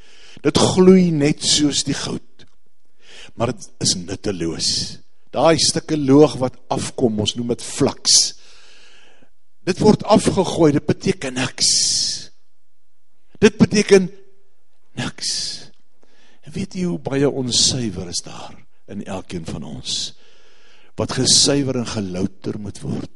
Dit 0.44 0.58
gloei 0.58 1.10
net 1.12 1.44
soos 1.44 1.84
die 1.84 1.96
goud. 1.96 2.46
Maar 3.36 3.52
dit 3.54 3.68
is 3.84 3.94
nutteloos. 4.00 4.70
Daai 5.30 5.58
stukke 5.62 5.98
loog 5.98 6.38
wat 6.40 6.56
afkom, 6.72 7.20
ons 7.22 7.36
noem 7.38 7.52
dit 7.54 7.62
flaks. 7.62 8.16
Dit 9.66 9.82
word 9.82 10.02
afgegooi, 10.08 10.72
dit 10.78 10.86
beteken 10.86 11.36
niks. 11.38 11.70
Dit 13.40 13.58
beteken 13.60 14.08
niks. 14.98 15.30
En 16.44 16.54
weet 16.56 16.74
jy 16.74 16.88
hoe 16.88 16.98
baie 16.98 17.28
onsuiwer 17.28 18.08
is 18.10 18.24
daar 18.26 18.56
in 18.90 19.04
elkeen 19.04 19.46
van 19.46 19.62
ons? 19.68 20.14
Wat 20.98 21.14
gesuiwer 21.14 21.78
en 21.80 21.88
gelouter 21.88 22.58
moet 22.60 22.80
word 22.82 23.12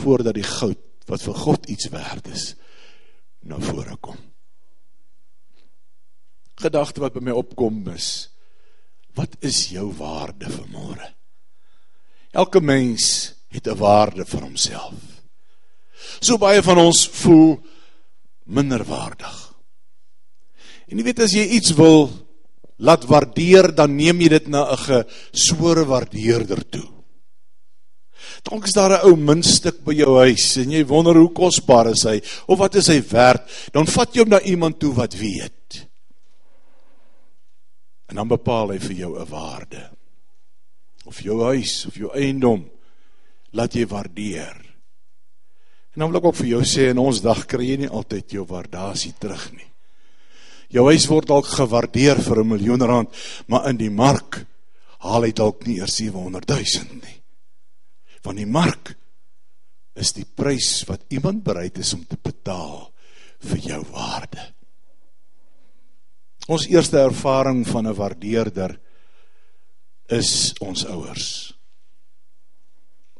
voordat 0.00 0.36
die 0.36 0.46
goud 0.46 0.78
wat 1.10 1.22
vir 1.26 1.38
God 1.42 1.70
iets 1.72 1.90
werd 1.90 2.28
is 2.30 2.54
na 3.42 3.58
vore 3.58 3.96
kom. 3.98 4.18
Gedagte 6.60 7.02
wat 7.02 7.16
by 7.16 7.24
my 7.24 7.34
opkom 7.34 7.82
is 7.94 8.28
wat 9.18 9.34
is 9.42 9.64
jou 9.72 9.88
waarde 9.98 10.46
vir 10.46 10.68
môre? 10.70 11.08
Elke 12.30 12.60
mens 12.62 13.34
het 13.50 13.66
'n 13.66 13.76
waarde 13.76 14.24
vir 14.24 14.40
homself. 14.40 14.94
So 16.20 16.38
baie 16.38 16.62
van 16.62 16.78
ons 16.78 17.08
voel 17.08 17.58
minderwaardig. 18.44 19.54
En 20.88 20.98
jy 20.98 21.04
weet 21.04 21.20
as 21.20 21.32
jy 21.32 21.44
iets 21.56 21.74
wil 21.74 22.10
laat 22.78 23.04
waardeer, 23.04 23.74
dan 23.74 23.96
neem 23.96 24.20
jy 24.20 24.28
dit 24.28 24.48
na 24.48 24.72
'n 24.72 24.76
gesore 24.76 25.84
waardeerder 25.84 26.68
toe. 26.68 26.99
Dalk 28.46 28.64
is 28.64 28.74
daar 28.74 28.92
'n 28.98 29.06
ou 29.06 29.16
muntstuk 29.16 29.84
by 29.84 29.92
jou 29.92 30.18
huis 30.18 30.56
en 30.56 30.70
jy 30.70 30.84
wonder 30.86 31.16
hoe 31.16 31.32
kosbaar 31.32 31.90
is 31.90 32.02
hy 32.02 32.20
of 32.46 32.58
wat 32.58 32.74
is 32.74 32.86
hy 32.86 33.00
werd? 33.02 33.42
Dan 33.72 33.86
vat 33.86 34.14
jy 34.14 34.20
hom 34.20 34.28
na 34.28 34.40
iemand 34.40 34.78
toe 34.78 34.94
wat 34.94 35.14
weet. 35.14 35.86
En 38.08 38.16
dan 38.16 38.28
bepaal 38.28 38.70
hy 38.70 38.78
vir 38.78 38.96
jou 38.96 39.18
'n 39.18 39.28
waarde. 39.28 39.90
Of 41.04 41.22
jou 41.22 41.42
huis 41.44 41.86
of 41.86 41.94
jou 41.94 42.10
eiendom 42.14 42.70
laat 43.52 43.74
jy 43.74 43.86
waardeer. 43.86 44.56
En 45.94 46.00
dan 46.00 46.10
wil 46.10 46.20
ek 46.20 46.24
ook 46.24 46.36
vir 46.36 46.46
jou 46.46 46.62
sê 46.62 46.90
in 46.90 46.98
ons 46.98 47.20
dag 47.20 47.46
kry 47.46 47.64
jy 47.64 47.76
nie 47.76 47.88
altyd 47.88 48.30
jou 48.30 48.46
waardasie 48.46 49.14
terug 49.18 49.52
nie. 49.52 49.66
Jou 50.68 50.86
huis 50.86 51.06
word 51.06 51.26
dalk 51.26 51.46
gewaardeer 51.46 52.22
vir 52.22 52.38
'n 52.40 52.48
miljoen 52.48 52.82
rand, 52.82 53.08
maar 53.46 53.68
in 53.68 53.76
die 53.76 53.90
mark 53.90 54.46
haal 54.98 55.22
hy 55.22 55.32
dalk 55.32 55.66
nie 55.66 55.78
eers 55.78 55.96
700 55.96 56.46
000 56.48 57.00
nie 57.02 57.19
van 58.24 58.36
die 58.36 58.48
mark 58.48 58.94
is 60.00 60.12
die 60.16 60.24
prys 60.24 60.84
wat 60.88 61.04
iemand 61.12 61.44
bereid 61.44 61.78
is 61.78 61.92
om 61.96 62.04
te 62.06 62.18
betaal 62.20 62.88
vir 63.50 63.58
jou 63.64 63.80
waarde. 63.92 64.42
Ons 66.50 66.66
eerste 66.68 66.98
ervaring 66.98 67.64
van 67.66 67.86
'n 67.86 67.94
waardeerder 67.94 68.78
is 70.08 70.54
ons 70.60 70.84
ouers. 70.86 71.54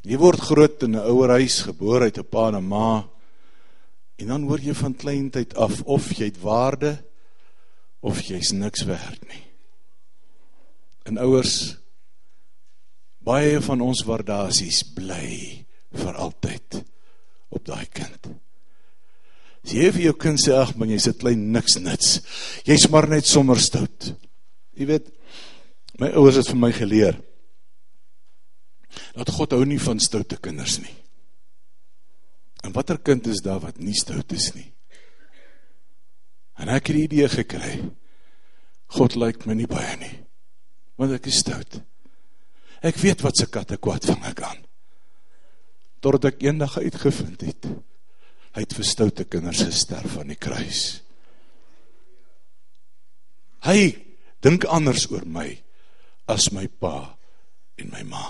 Jy 0.02 0.16
word 0.16 0.40
groot 0.40 0.82
in 0.82 0.96
'n 0.96 1.06
ouerhuis, 1.06 1.62
gebore 1.62 2.04
uit 2.04 2.18
'n 2.18 2.24
pa 2.24 2.48
en 2.48 2.56
'n 2.56 2.68
ma 2.68 3.08
en 4.16 4.26
dan 4.26 4.42
hoor 4.42 4.60
jy 4.60 4.74
van 4.74 4.94
kleintyd 4.94 5.54
af 5.56 5.82
of 5.82 6.12
jy 6.12 6.24
het 6.24 6.40
waarde 6.40 7.04
of 8.00 8.20
jy's 8.20 8.52
niks 8.52 8.82
werd 8.84 9.20
nie. 9.28 9.44
En 11.04 11.18
ouers 11.18 11.79
baie 13.30 13.58
van 13.62 13.82
ons 13.84 14.02
waardasies 14.06 14.82
bly 14.96 15.30
vir 15.94 16.20
altyd 16.24 16.80
op 17.54 17.64
daai 17.66 17.86
kind. 17.94 18.30
As 19.60 19.74
jy 19.76 19.90
vir 19.92 20.06
jou 20.08 20.16
kind 20.18 20.40
sê 20.40 20.54
ag 20.56 20.72
man 20.78 20.90
jy 20.90 20.98
sit 21.02 21.20
klein 21.20 21.50
niks 21.54 21.76
nits. 21.82 22.20
Jy's 22.66 22.88
maar 22.90 23.08
net 23.10 23.28
sommer 23.28 23.60
stout. 23.60 24.12
Jy 24.78 24.88
weet 24.88 25.10
my 26.00 26.08
ouers 26.16 26.40
het 26.40 26.48
vir 26.48 26.60
my 26.60 26.72
geleer 26.72 27.18
dat 29.14 29.30
God 29.30 29.52
hou 29.54 29.62
nie 29.68 29.78
van 29.78 30.00
stoute 30.02 30.38
kinders 30.42 30.80
nie. 30.82 30.94
En 32.64 32.74
watter 32.74 32.98
kind 32.98 33.26
is 33.30 33.42
daar 33.44 33.60
wat 33.62 33.78
nie 33.80 33.94
stout 33.96 34.32
is 34.36 34.50
nie? 34.56 34.66
En 36.60 36.72
ek 36.72 36.90
het 36.90 36.96
die 36.96 37.04
idee 37.06 37.28
gekry. 37.32 37.76
God 38.96 39.16
lyk 39.16 39.46
my 39.46 39.54
nie 39.56 39.68
baie 39.70 39.94
nie. 40.00 40.16
Want 41.00 41.14
ek 41.16 41.30
is 41.30 41.40
stout. 41.44 41.78
Ek 42.80 42.96
weet 42.96 43.20
wat 43.20 43.36
se 43.36 43.46
katte 43.46 43.76
kwaad 43.76 44.06
vang 44.08 44.24
ek 44.30 44.42
aan. 44.46 44.60
Totdat 46.00 46.32
ek 46.32 46.44
eendag 46.48 46.78
uitgevind 46.80 47.44
het 47.44 47.68
hy 48.50 48.64
het 48.64 48.74
vir 48.74 48.86
stoute 48.88 49.24
kinders 49.30 49.62
gesterf 49.62 50.16
aan 50.18 50.32
die 50.32 50.38
kruis. 50.40 51.02
Hy 53.62 53.92
dink 54.42 54.64
anders 54.66 55.04
oor 55.12 55.22
my 55.22 55.52
as 56.30 56.48
my 56.54 56.64
pa 56.66 57.12
en 57.78 57.92
my 57.92 58.02
ma. 58.08 58.24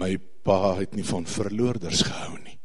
My 0.00 0.16
pa 0.42 0.74
het 0.80 0.96
nie 0.96 1.06
van 1.06 1.28
verloorders 1.28 2.02
gehou 2.08 2.34
nie. 2.40 2.56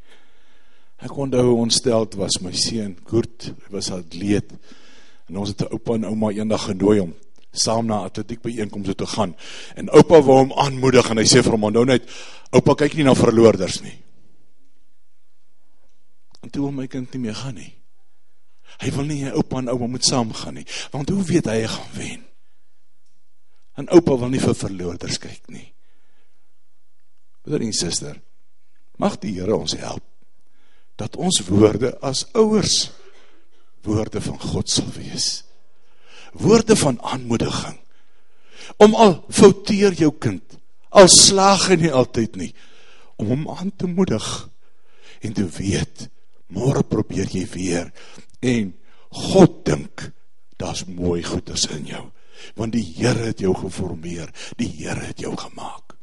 Ek 1.06 1.14
onthou 1.14 1.60
ons 1.60 1.78
stelt 1.78 2.18
was 2.18 2.40
my 2.42 2.56
seun 2.58 2.96
Koert, 3.06 3.52
hy 3.52 3.76
was 3.76 3.92
atleet 3.94 4.56
en 5.28 5.38
ons 5.38 5.52
het 5.52 5.62
'n 5.62 5.74
oupa 5.76 5.94
en 5.94 6.08
ouma 6.10 6.32
eendag 6.32 6.72
genooi 6.72 7.00
om 7.00 7.14
saam 7.60 7.88
na 7.90 8.04
atletiek 8.08 8.42
byeenkomste 8.44 8.96
toe 8.96 9.08
gaan. 9.08 9.36
En 9.76 9.90
oupa 9.96 10.22
wou 10.22 10.40
hom 10.44 10.54
aanmoedig 10.58 11.10
en 11.12 11.22
hy 11.22 11.26
sê 11.30 11.44
vir 11.46 11.56
hom 11.56 11.70
onthou 11.70 11.86
net, 11.90 12.06
oupa 12.56 12.76
kyk 12.84 12.98
nie 12.98 13.08
na 13.08 13.16
verloorders 13.18 13.82
nie. 13.86 13.96
En 16.44 16.54
toe 16.54 16.68
wil 16.68 16.76
my 16.76 16.88
kind 16.92 17.12
nie 17.14 17.26
meer 17.28 17.36
gaan 17.36 17.58
nie. 17.60 17.74
Hy 18.78 18.92
wil 18.94 19.08
nie 19.10 19.24
hy 19.26 19.34
oupa 19.40 19.62
en 19.62 19.72
ouma 19.74 19.90
moet 19.96 20.06
saam 20.06 20.34
gaan 20.36 20.60
nie, 20.60 20.68
want 20.94 21.10
hoe 21.10 21.24
weet 21.26 21.50
hy 21.50 21.62
hy 21.64 21.72
gaan 21.72 21.94
wen? 21.98 22.22
En 23.78 23.90
oupa 23.94 24.18
wil 24.22 24.32
nie 24.34 24.42
vir 24.42 24.58
verloorders 24.58 25.20
kyk 25.22 25.50
nie. 25.54 25.66
Broer 27.46 27.64
en 27.64 27.74
suster, 27.74 28.20
mag 29.00 29.18
die 29.22 29.38
Here 29.38 29.56
ons 29.56 29.78
help 29.80 30.04
dat 30.98 31.16
ons 31.22 31.44
woorde 31.46 31.94
as 32.02 32.26
ouers 32.34 32.88
woorde 33.86 34.22
van 34.22 34.40
God 34.42 34.70
sal 34.70 34.90
wees 34.96 35.47
woorde 36.40 36.76
van 36.76 37.02
aanmoediging. 37.02 37.78
Om 38.78 38.96
al 38.96 39.24
fouteer 39.30 39.96
jou 39.98 40.12
kind, 40.20 40.44
al 40.90 41.10
slaag 41.12 41.70
hy 41.72 41.80
nie 41.82 41.94
altyd 41.94 42.36
nie, 42.40 42.52
om 43.18 43.32
hom 43.34 43.48
aan 43.50 43.72
te 43.76 43.90
moedig 43.90 44.26
en 45.26 45.34
te 45.34 45.46
weet, 45.58 46.08
môre 46.54 46.84
probeer 46.86 47.30
jy 47.34 47.46
weer 47.52 47.90
en 48.46 48.72
God 49.32 49.64
dink 49.66 50.10
daar's 50.62 50.86
mooi 50.90 51.24
goeders 51.26 51.68
in 51.74 51.88
jou, 51.90 52.04
want 52.58 52.74
die 52.74 52.86
Here 52.86 53.30
het 53.30 53.42
jou 53.42 53.54
geformeer, 53.58 54.30
die 54.58 54.70
Here 54.80 55.10
het 55.10 55.22
jou 55.22 55.36
gemaak. 55.38 55.96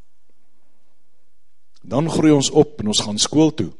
Dan 1.85 2.11
groei 2.11 2.33
ons 2.33 2.51
op 2.51 2.81
en 2.81 2.91
ons 2.95 3.03
gaan 3.05 3.19
skool 3.21 3.53
toe. 3.55 3.71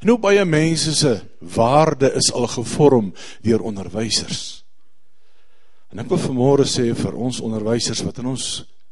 En 0.00 0.12
hoe 0.12 0.18
baie 0.20 0.44
mense 0.44 0.94
se 0.96 1.12
waarde 1.38 2.12
is 2.16 2.30
al 2.32 2.46
gevorm 2.50 3.12
deur 3.42 3.60
onderwysers. 3.66 4.59
En 5.90 6.02
ek 6.02 6.10
wil 6.12 6.22
vanmôre 6.22 6.66
sê 6.68 6.90
vir 6.94 7.16
ons 7.16 7.40
onderwysers 7.42 8.02
wat 8.06 8.20
in 8.22 8.30
ons 8.32 8.46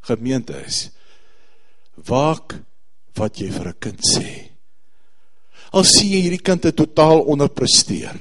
gemeente 0.09 0.57
is, 0.67 0.89
waak 2.09 2.57
wat 3.19 3.39
jy 3.39 3.51
vir 3.51 3.69
'n 3.69 3.81
kind 3.81 4.01
sê. 4.03 4.51
Al 5.73 5.85
sien 5.85 6.11
jy 6.11 6.21
hierdie 6.23 6.43
kind 6.43 6.65
het 6.65 6.77
totaal 6.77 7.21
onderpresteer. 7.21 8.17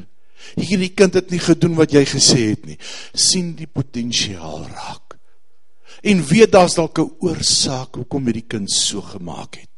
Hierdie 0.56 0.94
kind 0.94 1.14
het 1.14 1.32
nie 1.32 1.40
gedoen 1.40 1.76
wat 1.76 1.92
jy 1.92 2.06
gesê 2.06 2.50
het 2.50 2.66
nie. 2.66 2.78
sien 3.14 3.56
die 3.56 3.68
potensiaal 3.68 4.68
raak. 4.68 5.18
En 6.04 6.24
weet 6.24 6.52
daar's 6.52 6.76
dalk 6.76 7.00
'n 7.00 7.16
oorsaak 7.20 7.96
hoekom 7.96 8.26
hierdie 8.26 8.48
kind 8.48 8.72
so 8.72 9.02
gemaak 9.02 9.56
het 9.56 9.78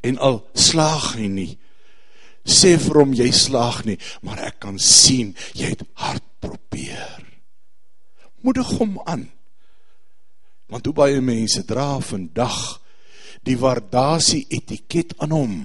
en 0.00 0.18
al 0.22 0.42
slaag 0.54 1.14
hy 1.18 1.26
nie 1.30 1.50
sê 2.48 2.76
vir 2.80 3.02
hom 3.02 3.12
jy 3.16 3.28
slaag 3.34 3.84
nie 3.84 3.98
maar 4.24 4.40
ek 4.48 4.60
kan 4.64 4.78
sien 4.80 5.34
jy 5.54 5.74
het 5.74 5.84
hard 6.00 6.24
probeer. 6.40 7.24
Moedig 8.40 8.70
hom 8.78 8.98
aan. 9.04 9.26
Want 10.68 10.86
hoe 10.86 10.94
baie 10.94 11.20
mense 11.24 11.64
dra 11.66 11.96
vandag 12.04 12.78
die 13.46 13.56
waardasie 13.58 14.44
etiket 14.52 15.14
aan 15.22 15.32
hom 15.32 15.56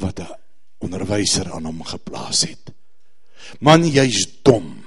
wat 0.00 0.20
'n 0.20 0.36
onderwyser 0.80 1.52
aan 1.52 1.64
hom 1.64 1.82
geplaas 1.84 2.44
het. 2.48 2.72
Man 3.60 3.84
jy's 3.84 4.26
dom. 4.42 4.84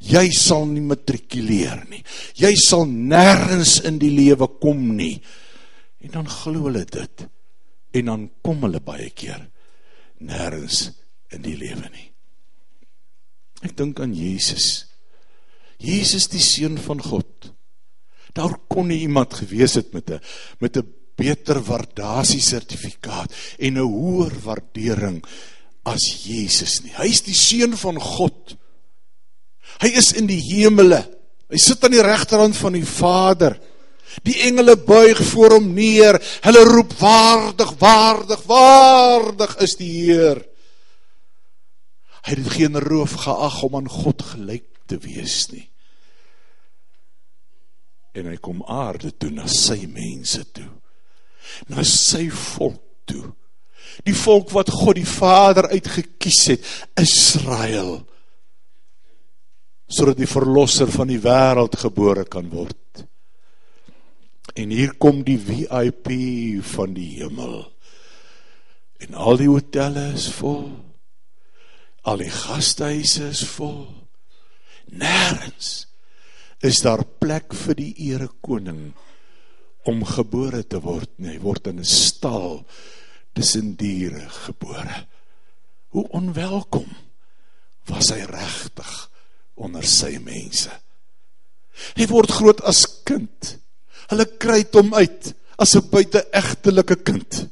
Jy 0.00 0.30
sal 0.32 0.66
nie 0.66 0.80
matrikuleer 0.80 1.84
nie. 1.90 2.02
Jy 2.34 2.54
sal 2.56 2.86
nêrens 2.86 3.80
in 3.84 3.98
die 3.98 4.10
lewe 4.10 4.48
kom 4.60 4.96
nie. 4.96 5.20
En 6.00 6.10
dan 6.10 6.28
glo 6.28 6.64
hulle 6.64 6.84
dit. 6.84 7.26
En 7.92 8.04
dan 8.04 8.30
kom 8.42 8.62
hulle 8.62 8.80
baie 8.80 9.10
keer 9.10 9.50
nêrens 10.20 10.90
in 11.34 11.42
die 11.42 11.56
lewe 11.58 11.88
nie. 11.90 12.10
Ek 13.66 13.76
dink 13.76 14.00
aan 14.00 14.14
Jesus. 14.14 14.86
Jesus 15.82 16.28
die 16.32 16.42
seun 16.42 16.78
van 16.80 17.00
God. 17.02 17.50
Daar 18.36 18.54
kon 18.68 18.88
nie 18.90 19.00
iemand 19.04 19.34
gewees 19.34 19.76
het 19.80 19.92
met 19.92 20.10
'n 20.10 20.20
met 20.60 20.76
beter 21.16 21.62
waardasie 21.64 22.40
sertifikaat 22.40 23.32
en 23.58 23.78
'n 23.78 23.88
hoër 23.88 24.32
waardering 24.44 25.24
as 25.84 26.04
Jesus 26.24 26.82
nie. 26.82 26.92
Hy 26.92 27.08
is 27.08 27.22
die 27.22 27.34
seun 27.34 27.76
van 27.76 28.00
God. 28.00 28.56
Hy 29.80 29.88
is 29.88 30.12
in 30.12 30.26
die 30.26 30.40
hemele. 30.40 31.00
Hy 31.48 31.56
sit 31.56 31.84
aan 31.84 31.94
die 31.94 32.02
regterhand 32.02 32.56
van 32.56 32.72
die 32.72 32.86
Vader. 32.86 33.56
Die 34.24 34.36
engele 34.48 34.76
buig 34.76 35.20
voor 35.32 35.58
hom 35.58 35.72
neer. 35.74 36.18
Hulle 36.46 36.64
roep 36.64 36.92
waardig, 37.00 37.72
waardig, 37.78 38.42
waardig 38.48 39.56
is 39.66 39.76
die 39.80 39.90
Heer. 39.90 40.40
Hy 42.26 42.34
het 42.34 42.52
geen 42.56 42.78
roof 42.82 43.12
geag 43.22 43.62
om 43.62 43.76
aan 43.76 43.88
God 43.90 44.22
gelyk 44.32 44.66
te 44.90 44.98
wees 45.02 45.46
nie. 45.52 45.66
En 48.16 48.30
hy 48.30 48.38
kom 48.42 48.64
aarde 48.64 49.12
toe 49.14 49.30
na 49.30 49.46
sy 49.50 49.84
mense 49.90 50.42
toe. 50.56 50.70
Na 51.70 51.84
sy 51.86 52.26
volk 52.32 52.82
toe. 53.06 53.28
Die 54.04 54.16
volk 54.16 54.50
wat 54.56 54.72
God 54.74 54.98
die 54.98 55.08
Vader 55.08 55.68
uitgekies 55.70 56.42
het, 56.50 56.66
Israel. 56.98 58.00
Sodat 59.86 60.18
die 60.18 60.28
verlosser 60.28 60.90
van 60.90 61.12
die 61.12 61.20
wêreld 61.22 61.78
gebore 61.78 62.26
kan 62.28 62.50
word. 62.50 62.76
En 64.56 64.72
hier 64.72 64.94
kom 64.96 65.20
die 65.24 65.36
VIP 65.36 66.08
van 66.72 66.94
die 66.96 67.10
hemel. 67.18 67.58
En 69.04 69.14
al 69.14 69.36
die 69.36 69.50
hotelle 69.50 70.08
is 70.16 70.30
vol. 70.32 70.70
Al 72.08 72.22
die 72.22 72.32
gastehuise 72.32 73.28
is 73.34 73.42
vol. 73.52 73.84
Nêrens 74.88 75.84
is 76.64 76.80
daar 76.80 77.04
plek 77.20 77.52
vir 77.52 77.76
die 77.76 77.92
ere 78.08 78.30
koning 78.40 78.94
om 79.86 80.00
gebore 80.08 80.62
te 80.64 80.80
word. 80.80 81.10
Nee, 81.20 81.36
hy 81.36 81.42
word 81.44 81.68
in 81.68 81.82
'n 81.82 81.84
stal 81.84 82.64
tussen 83.36 83.76
diere 83.76 84.24
gebore. 84.46 85.04
Hoe 85.92 86.08
onwelkom 86.08 86.88
was 87.86 88.10
hy 88.10 88.24
regtig 88.24 89.10
onder 89.54 89.84
sy 89.84 90.16
mense. 90.18 90.72
Hy 91.96 92.06
word 92.08 92.30
groot 92.30 92.62
as 92.64 92.86
kind 93.04 93.58
Hulle 94.10 94.26
kry 94.38 94.64
hom 94.72 94.94
uit 94.94 95.34
as 95.58 95.74
'n 95.76 95.88
buiteegtelike 95.90 96.96
kind. 97.02 97.48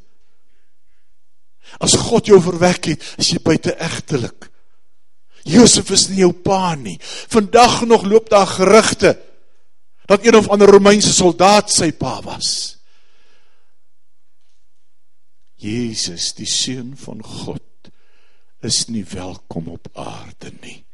As 1.80 1.94
God 1.96 2.26
jou 2.26 2.40
verwek 2.40 2.84
het, 2.84 3.14
is 3.18 3.28
jy 3.28 3.38
buiteegtelik. 3.42 4.50
Josef 5.44 5.90
is 5.90 6.08
nie 6.08 6.18
jou 6.18 6.32
pa 6.32 6.74
nie. 6.74 6.98
Vandag 7.28 7.84
nog 7.84 8.04
loop 8.04 8.28
daar 8.28 8.46
gerugte 8.46 9.20
dat 10.06 10.24
een 10.24 10.36
of 10.36 10.48
ander 10.48 10.68
Romeinse 10.68 11.12
soldaat 11.12 11.70
sy 11.72 11.92
pa 11.92 12.22
was. 12.22 12.78
Jesus, 15.56 16.34
die 16.34 16.46
seun 16.46 16.96
van 16.96 17.22
God, 17.24 17.62
is 18.60 18.86
nie 18.88 19.04
welkom 19.04 19.68
op 19.68 19.88
aarde 19.92 20.52
nie. 20.60 20.84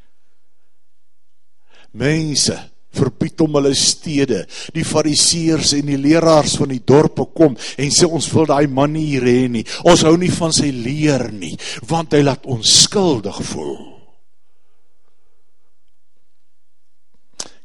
Mense 1.91 2.70
verbied 2.97 3.41
om 3.45 3.59
hulle 3.59 3.73
stede. 3.79 4.43
Die 4.75 4.85
fariseërs 4.87 5.75
en 5.79 5.91
die 5.93 5.99
leraars 6.01 6.57
van 6.61 6.73
die 6.73 6.83
dorpe 6.87 7.29
kom 7.37 7.57
en 7.57 7.95
sê 7.95 8.09
ons 8.09 8.31
wil 8.35 8.49
daai 8.51 8.67
man 8.71 8.95
nie 8.95 9.07
hier 9.13 9.27
hê 9.29 9.49
nie. 9.53 9.65
Ons 9.87 10.05
hou 10.09 10.17
nie 10.21 10.33
van 10.35 10.55
sy 10.55 10.71
leer 10.75 11.29
nie, 11.35 11.55
want 11.91 12.15
hy 12.17 12.25
laat 12.27 12.47
ons 12.51 12.77
skuldig 12.87 13.41
voel. 13.53 13.79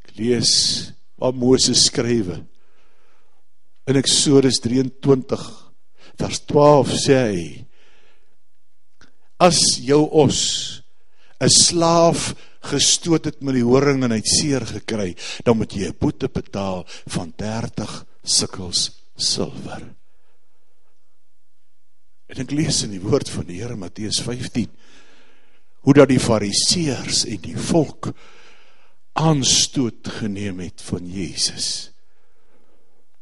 Ek 0.05 0.15
lees 0.19 0.51
wat 1.21 1.37
Moses 1.37 1.87
skrywe. 1.89 2.41
In 3.85 4.01
Eksodus 4.01 4.61
23 4.63 5.45
vers 6.17 6.41
12 6.49 6.97
sê 6.97 7.19
hy: 7.29 7.45
As 9.37 9.59
jou 9.83 10.05
os 10.09 10.81
'n 11.41 11.49
slaaf 11.51 12.33
gestoot 12.71 13.25
het 13.29 13.41
met 13.45 13.57
die 13.57 13.65
horing 13.65 14.03
en 14.03 14.13
hy 14.15 14.19
het 14.21 14.31
seer 14.31 14.65
gekry, 14.69 15.13
dan 15.45 15.57
moet 15.57 15.73
jy 15.73 15.89
'n 15.89 15.97
boete 15.99 16.27
betaal 16.27 16.85
van 17.07 17.33
30 17.37 18.05
sikkels 18.23 18.91
silwer. 19.15 19.83
En 22.27 22.41
ek 22.41 22.51
lees 22.51 22.83
in 22.83 22.91
die 22.91 23.01
woord 23.03 23.29
van 23.29 23.45
die 23.45 23.61
Here 23.61 23.75
Matteus 23.75 24.19
15 24.21 24.69
hoe 25.85 25.93
dat 25.93 26.09
die 26.09 26.19
fariseërs 26.19 27.25
en 27.29 27.41
die 27.41 27.57
volk 27.57 28.09
aanstoot 29.13 30.07
geneem 30.19 30.59
het 30.59 30.81
van 30.81 31.05
Jesus. 31.05 31.91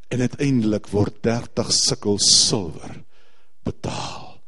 En 0.08 0.20
uiteindelik 0.20 0.88
word 0.88 1.22
30 1.22 1.72
sikkels 1.72 2.48
silwer 2.48 3.04
betaal 3.62 4.40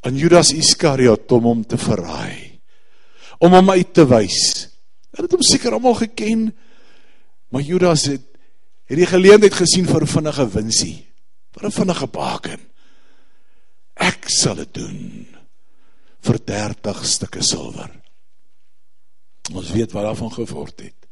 aan 0.00 0.16
Judas 0.16 0.52
Iskariot 0.54 1.32
om 1.32 1.44
hom 1.48 1.62
te 1.66 1.78
verraai 1.80 2.47
om 3.38 3.54
hom 3.54 3.70
uit 3.70 3.92
te 3.94 4.06
wys. 4.08 4.40
Hulle 5.14 5.26
het 5.26 5.36
hom 5.36 5.44
seker 5.46 5.76
almal 5.76 5.98
geken, 6.00 6.48
maar 7.48 7.64
Judas 7.64 8.08
het 8.10 8.24
het 8.88 8.96
die 8.96 9.08
geleentheid 9.08 9.52
gesien 9.52 9.84
vir 9.84 10.02
'n 10.02 10.14
vinnige 10.16 10.46
winsie, 10.48 11.06
vir 11.52 11.66
'n 11.66 11.70
vinnige 11.70 12.06
baken. 12.06 12.60
Ek 13.96 14.24
sal 14.28 14.54
dit 14.54 14.74
doen 14.74 15.26
vir 16.20 16.38
30 16.44 17.04
stukke 17.06 17.42
silwer. 17.42 17.90
Ons 19.52 19.70
weet 19.70 19.92
wat 19.92 20.04
daarvan 20.04 20.32
geword 20.32 20.80
het. 20.80 21.06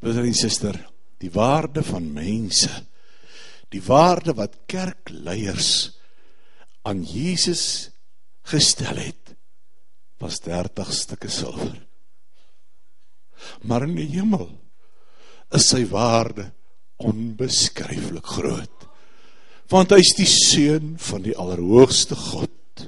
Broer 0.00 0.24
en 0.24 0.34
suster, 0.34 0.76
die 1.18 1.30
waarde 1.30 1.82
van 1.82 2.12
mense, 2.12 2.70
die 3.68 3.82
waarde 3.82 4.34
wat 4.34 4.56
kerkleiers 4.66 5.92
aan 6.82 7.04
Jesus 7.04 7.90
gestel 8.42 8.96
het 8.96 9.19
was 10.20 10.40
30 10.44 10.92
stukke 10.92 11.30
silwer. 11.32 11.76
Maar 13.64 13.86
in 13.88 13.96
die 13.96 14.08
hemel 14.12 14.50
is 15.56 15.70
sy 15.72 15.82
waarde 15.88 16.50
onbeskryflik 17.00 18.26
groot. 18.36 18.88
Want 19.72 19.94
hy 19.94 20.00
is 20.02 20.16
die 20.18 20.28
seun 20.28 20.96
van 21.00 21.24
die 21.24 21.36
allerhoogste 21.38 22.18
God. 22.18 22.84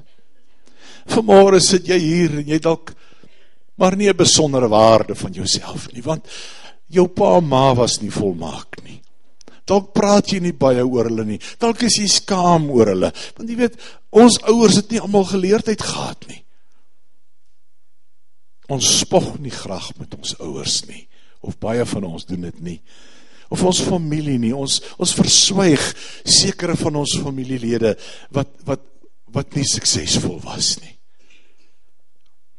Vanmôre 1.09 1.61
sit 1.63 1.89
jy 1.89 1.99
hier 1.99 2.43
en 2.43 2.51
jy 2.51 2.61
dalk 2.63 2.93
maar 3.81 3.97
nie 3.97 4.09
'n 4.09 4.17
besondere 4.17 4.69
waarde 4.69 5.15
van 5.15 5.33
jouself 5.33 5.91
nie, 5.93 6.03
want 6.03 6.29
jou 6.87 7.09
pa 7.09 7.39
en 7.39 7.49
ma 7.49 7.75
was 7.75 8.01
nie 8.01 8.11
volmaak 8.11 8.83
nie. 8.85 9.01
Dalk 9.65 9.93
praat 9.93 10.33
jy 10.33 10.41
nie 10.41 10.53
baie 10.53 10.85
oor 10.85 11.05
hulle 11.05 11.25
nie. 11.25 11.41
Dalk 11.59 11.83
is 11.83 11.99
jy 11.99 12.07
skaam 12.07 12.71
oor 12.71 12.87
hulle, 12.87 13.13
want 13.37 13.49
jy 13.49 13.57
weet, 13.57 13.77
ons 14.11 14.39
ouers 14.43 14.77
het 14.77 14.91
nie 14.91 15.01
almal 15.01 15.25
geleerdheid 15.25 15.83
gehad 15.83 16.29
nie. 16.29 16.42
Ons 18.73 18.89
spog 19.03 19.35
nie 19.43 19.53
graag 19.53 19.91
met 20.01 20.15
ons 20.17 20.37
ouers 20.41 20.83
nie 20.89 21.07
of 21.43 21.59
baie 21.61 21.85
van 21.89 22.05
ons 22.07 22.25
doen 22.29 22.47
dit 22.49 22.61
nie. 22.63 22.79
of 23.53 23.61
ons 23.69 23.83
familie 23.85 24.39
nie. 24.41 24.55
Ons 24.57 24.81
ons 24.97 25.13
verswyg 25.17 25.83
sekere 26.25 26.77
van 26.81 27.03
ons 27.03 27.19
familielede 27.21 27.95
wat 28.33 28.55
wat 28.69 28.89
wat 29.33 29.55
nie 29.57 29.65
suksesvol 29.69 30.39
was 30.45 30.75
nie. 30.83 30.93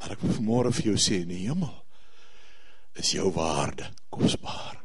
Maar 0.02 0.16
ek 0.16 0.24
wil 0.26 0.38
vanmôre 0.38 0.72
vir 0.74 0.92
jou 0.92 1.00
sê 1.02 1.20
in 1.22 1.30
die 1.34 1.46
hemel 1.46 1.74
is 2.98 3.14
jou 3.16 3.30
waarde 3.34 3.88
kosbaar. 4.14 4.80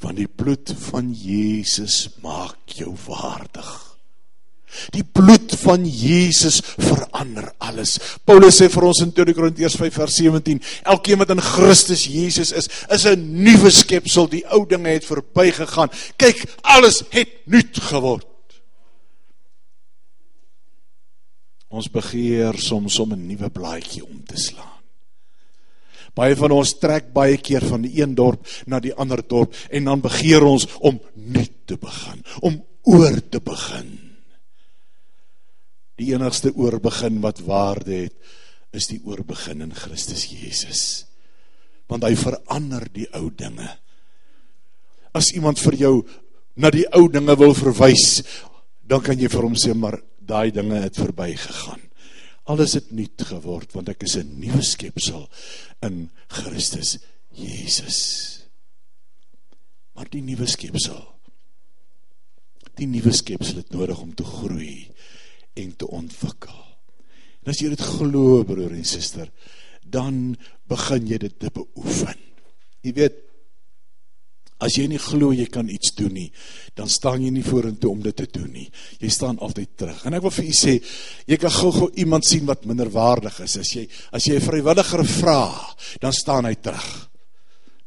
Want 0.00 0.20
die 0.20 0.28
bloed 0.28 0.72
van 0.88 1.10
Jesus 1.12 2.06
maak 2.24 2.76
jou 2.76 2.92
waardig. 3.06 3.89
Die 4.94 5.04
bloed 5.04 5.54
van 5.62 5.84
Jesus 5.84 6.60
verander 6.78 7.52
alles. 7.58 7.98
Paulus 8.24 8.60
sê 8.60 8.70
vir 8.72 8.86
ons 8.90 9.02
in 9.04 9.12
2 9.16 9.34
Korintiërs 9.36 9.76
5 9.80 10.00
vers 10.02 10.16
17, 10.20 10.60
elkeen 10.94 11.20
wat 11.20 11.34
in 11.34 11.44
Christus 11.44 12.06
Jesus 12.10 12.52
is, 12.52 12.68
is 12.90 13.06
'n 13.06 13.42
nuwe 13.44 13.70
skepsel. 13.70 14.28
Die 14.28 14.44
ou 14.50 14.66
dinge 14.66 14.88
het 14.88 15.04
verbygegaan. 15.04 15.90
Kyk, 16.16 16.44
alles 16.62 17.02
het 17.10 17.46
nuut 17.46 17.76
geword. 17.90 18.26
Ons 21.70 21.90
begeer 21.90 22.58
soms 22.58 22.98
om 22.98 23.12
'n 23.12 23.26
nuwe 23.26 23.50
blaadjie 23.50 24.04
om 24.04 24.24
te 24.26 24.36
slaan. 24.36 24.80
Baie 26.14 26.36
van 26.36 26.50
ons 26.50 26.78
trek 26.78 27.12
baie 27.12 27.36
keer 27.36 27.62
van 27.62 27.82
die 27.82 28.02
een 28.02 28.14
dorp 28.14 28.46
na 28.66 28.80
die 28.80 28.94
ander 28.94 29.22
dorp 29.26 29.54
en 29.70 29.84
dan 29.84 30.00
begeer 30.00 30.42
ons 30.42 30.66
om 30.80 31.00
nuut 31.14 31.52
te 31.64 31.76
begin, 31.76 32.24
om 32.40 32.64
oor 32.82 33.28
te 33.28 33.40
begin. 33.40 34.09
Die 36.00 36.12
enigste 36.14 36.52
oorbegin 36.56 37.20
wat 37.24 37.42
waarde 37.44 38.06
het, 38.06 38.16
is 38.72 38.86
die 38.88 39.00
oorbegin 39.04 39.64
in 39.66 39.74
Christus 39.74 40.28
Jesus. 40.30 40.82
Want 41.90 42.06
hy 42.06 42.14
verander 42.16 42.86
die 42.94 43.08
ou 43.18 43.28
dinge. 43.34 43.68
As 45.16 45.32
iemand 45.34 45.58
vir 45.58 45.76
jou 45.80 45.94
na 46.60 46.70
die 46.72 46.86
ou 46.94 47.08
dinge 47.10 47.34
wil 47.38 47.54
verwys, 47.58 48.22
dan 48.86 49.02
kan 49.02 49.18
jy 49.18 49.30
vir 49.30 49.46
hom 49.46 49.58
sê 49.58 49.74
maar 49.74 49.98
daai 50.20 50.54
dinge 50.54 50.78
het 50.84 50.98
verbygegaan. 50.98 51.82
Alles 52.50 52.76
het 52.78 52.90
nuut 52.94 53.26
geword 53.26 53.74
want 53.76 53.90
ek 53.90 54.06
is 54.06 54.16
'n 54.16 54.40
nuwe 54.40 54.62
skepsel 54.62 55.28
in 55.82 56.10
Christus 56.28 56.98
Jesus. 57.34 57.98
Maar 59.94 60.08
die 60.10 60.22
nuwe 60.22 60.46
skepsel 60.46 61.10
die 62.80 62.88
nuwe 62.88 63.12
skepsel 63.12 63.60
het 63.60 63.72
nodig 63.74 63.98
om 64.00 64.12
te 64.16 64.24
groei 64.24 64.88
en 65.54 65.72
te 65.76 65.86
ontwikkel. 65.86 66.60
En 67.40 67.52
as 67.52 67.60
jy 67.62 67.72
dit 67.72 67.88
glo 67.96 68.44
broer 68.44 68.76
en 68.76 68.84
suster, 68.84 69.30
dan 69.82 70.36
begin 70.68 71.08
jy 71.08 71.18
dit 71.18 71.38
te 71.40 71.50
beoefen. 71.54 72.18
Jy 72.84 72.94
weet 72.96 73.26
As 74.60 74.74
jy 74.76 74.84
nie 74.92 75.00
glo 75.00 75.32
jy 75.32 75.46
kan 75.48 75.70
iets 75.72 75.94
doen 75.96 76.12
nie, 76.12 76.26
dan 76.76 76.88
staan 76.92 77.22
jy 77.24 77.30
nie 77.32 77.44
vorentoe 77.44 77.94
om 77.94 78.02
dit 78.04 78.16
te 78.16 78.26
doen 78.28 78.50
nie. 78.52 78.66
Jy 79.00 79.08
staan 79.08 79.40
altyd 79.40 79.70
terug. 79.80 80.02
En 80.04 80.16
ek 80.18 80.26
wil 80.26 80.34
vir 80.36 80.50
u 80.50 80.56
sê, 80.56 80.74
jy 81.24 81.38
kan 81.40 81.54
gou-gou 81.54 81.88
iemand 82.02 82.28
sien 82.28 82.44
wat 82.48 82.66
minderwaardig 82.68 83.38
is. 83.46 83.56
As 83.56 83.70
jy 83.72 83.86
as 84.12 84.26
jy 84.28 84.36
'n 84.36 84.44
vrywilliger 84.44 85.04
vra, 85.06 85.48
dan 86.00 86.12
staan 86.12 86.44
hy 86.44 86.54
terug. 86.60 87.09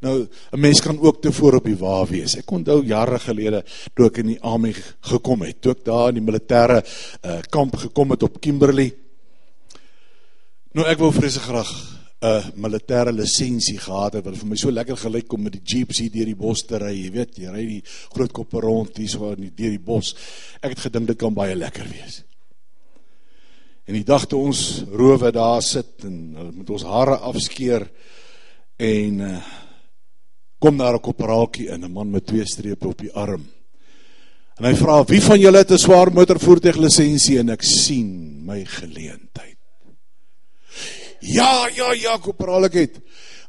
Nou, 0.03 0.27
'n 0.51 0.59
mens 0.59 0.81
kan 0.81 0.99
ook 0.99 1.21
tevore 1.21 1.55
op 1.55 1.63
die 1.63 1.77
wa 1.77 2.05
wees. 2.05 2.35
Ek 2.35 2.51
onthou 2.51 2.83
jare 2.85 3.19
gelede 3.19 3.63
toe 3.95 4.05
ek 4.05 4.17
in 4.17 4.27
die 4.27 4.41
army 4.41 4.73
gekom 4.99 5.41
het, 5.41 5.61
toe 5.61 5.71
ek 5.71 5.85
daar 5.85 6.09
in 6.09 6.19
die 6.19 6.31
militêre 6.31 6.83
uh, 6.83 7.39
kamp 7.49 7.75
gekom 7.75 8.11
het 8.11 8.23
op 8.23 8.41
Kimberley. 8.41 8.93
Nou 10.73 10.87
ek 10.87 10.99
wou 10.99 11.11
vreeslik 11.11 11.43
graag 11.47 11.71
'n 12.23 12.51
militêre 12.55 13.11
lisensie 13.11 13.77
gehad 13.77 14.13
het 14.13 14.25
wat 14.25 14.37
vir 14.37 14.47
my 14.47 14.55
so 14.55 14.71
lekker 14.71 14.97
gelyk 14.97 15.33
om 15.33 15.43
met 15.43 15.53
die 15.53 15.63
jeeps 15.63 15.97
hier 15.99 16.11
deur 16.11 16.25
die 16.25 16.35
bos 16.35 16.65
te 16.65 16.77
ry, 16.77 16.93
jy 16.95 17.11
weet, 17.11 17.37
jy 17.37 17.49
ry 17.51 17.65
die 17.65 17.83
groot 18.13 18.31
koppe 18.31 18.59
rond 18.59 18.97
hier 18.97 19.09
so 19.09 19.31
in 19.31 19.41
die 19.41 19.55
deur 19.55 19.71
die 19.71 19.79
bos. 19.79 20.15
Ek 20.61 20.69
het 20.75 20.79
gedink 20.79 21.07
dit 21.07 21.17
kan 21.17 21.33
baie 21.33 21.55
lekker 21.55 21.87
wees. 21.87 22.23
En 23.87 23.93
die 23.93 24.03
dag 24.03 24.25
toe 24.25 24.39
ons 24.39 24.83
rowe 24.91 25.31
daar 25.31 25.61
sit 25.61 26.03
en 26.03 26.35
hulle 26.35 26.51
met 26.51 26.69
ons 26.69 26.83
hare 26.83 27.17
afskeer 27.17 27.87
en 28.77 29.19
uh, 29.19 29.37
kom 30.63 30.79
daar 30.79 30.95
'n 30.95 31.03
koperaaltjie 31.03 31.67
in, 31.67 31.83
'n 31.83 31.91
man 31.91 32.09
met 32.09 32.25
twee 32.25 32.45
strepe 32.45 32.87
op 32.87 32.97
die 32.97 33.11
arm. 33.11 33.43
En 34.57 34.65
hy 34.65 34.75
vra: 34.75 35.03
"Wie 35.03 35.21
van 35.21 35.39
julle 35.39 35.57
het 35.57 35.71
'n 35.71 35.77
swaar 35.77 36.13
motorvoertuig 36.13 36.77
lisensie?" 36.77 37.39
en 37.39 37.49
ek 37.49 37.61
sien 37.61 38.45
my 38.45 38.65
geleentheid. 38.65 39.57
Ja, 41.19 41.69
ja, 41.75 41.93
ja, 41.93 42.17
kopraal 42.17 42.65
ek 42.65 42.73
het. 42.73 42.99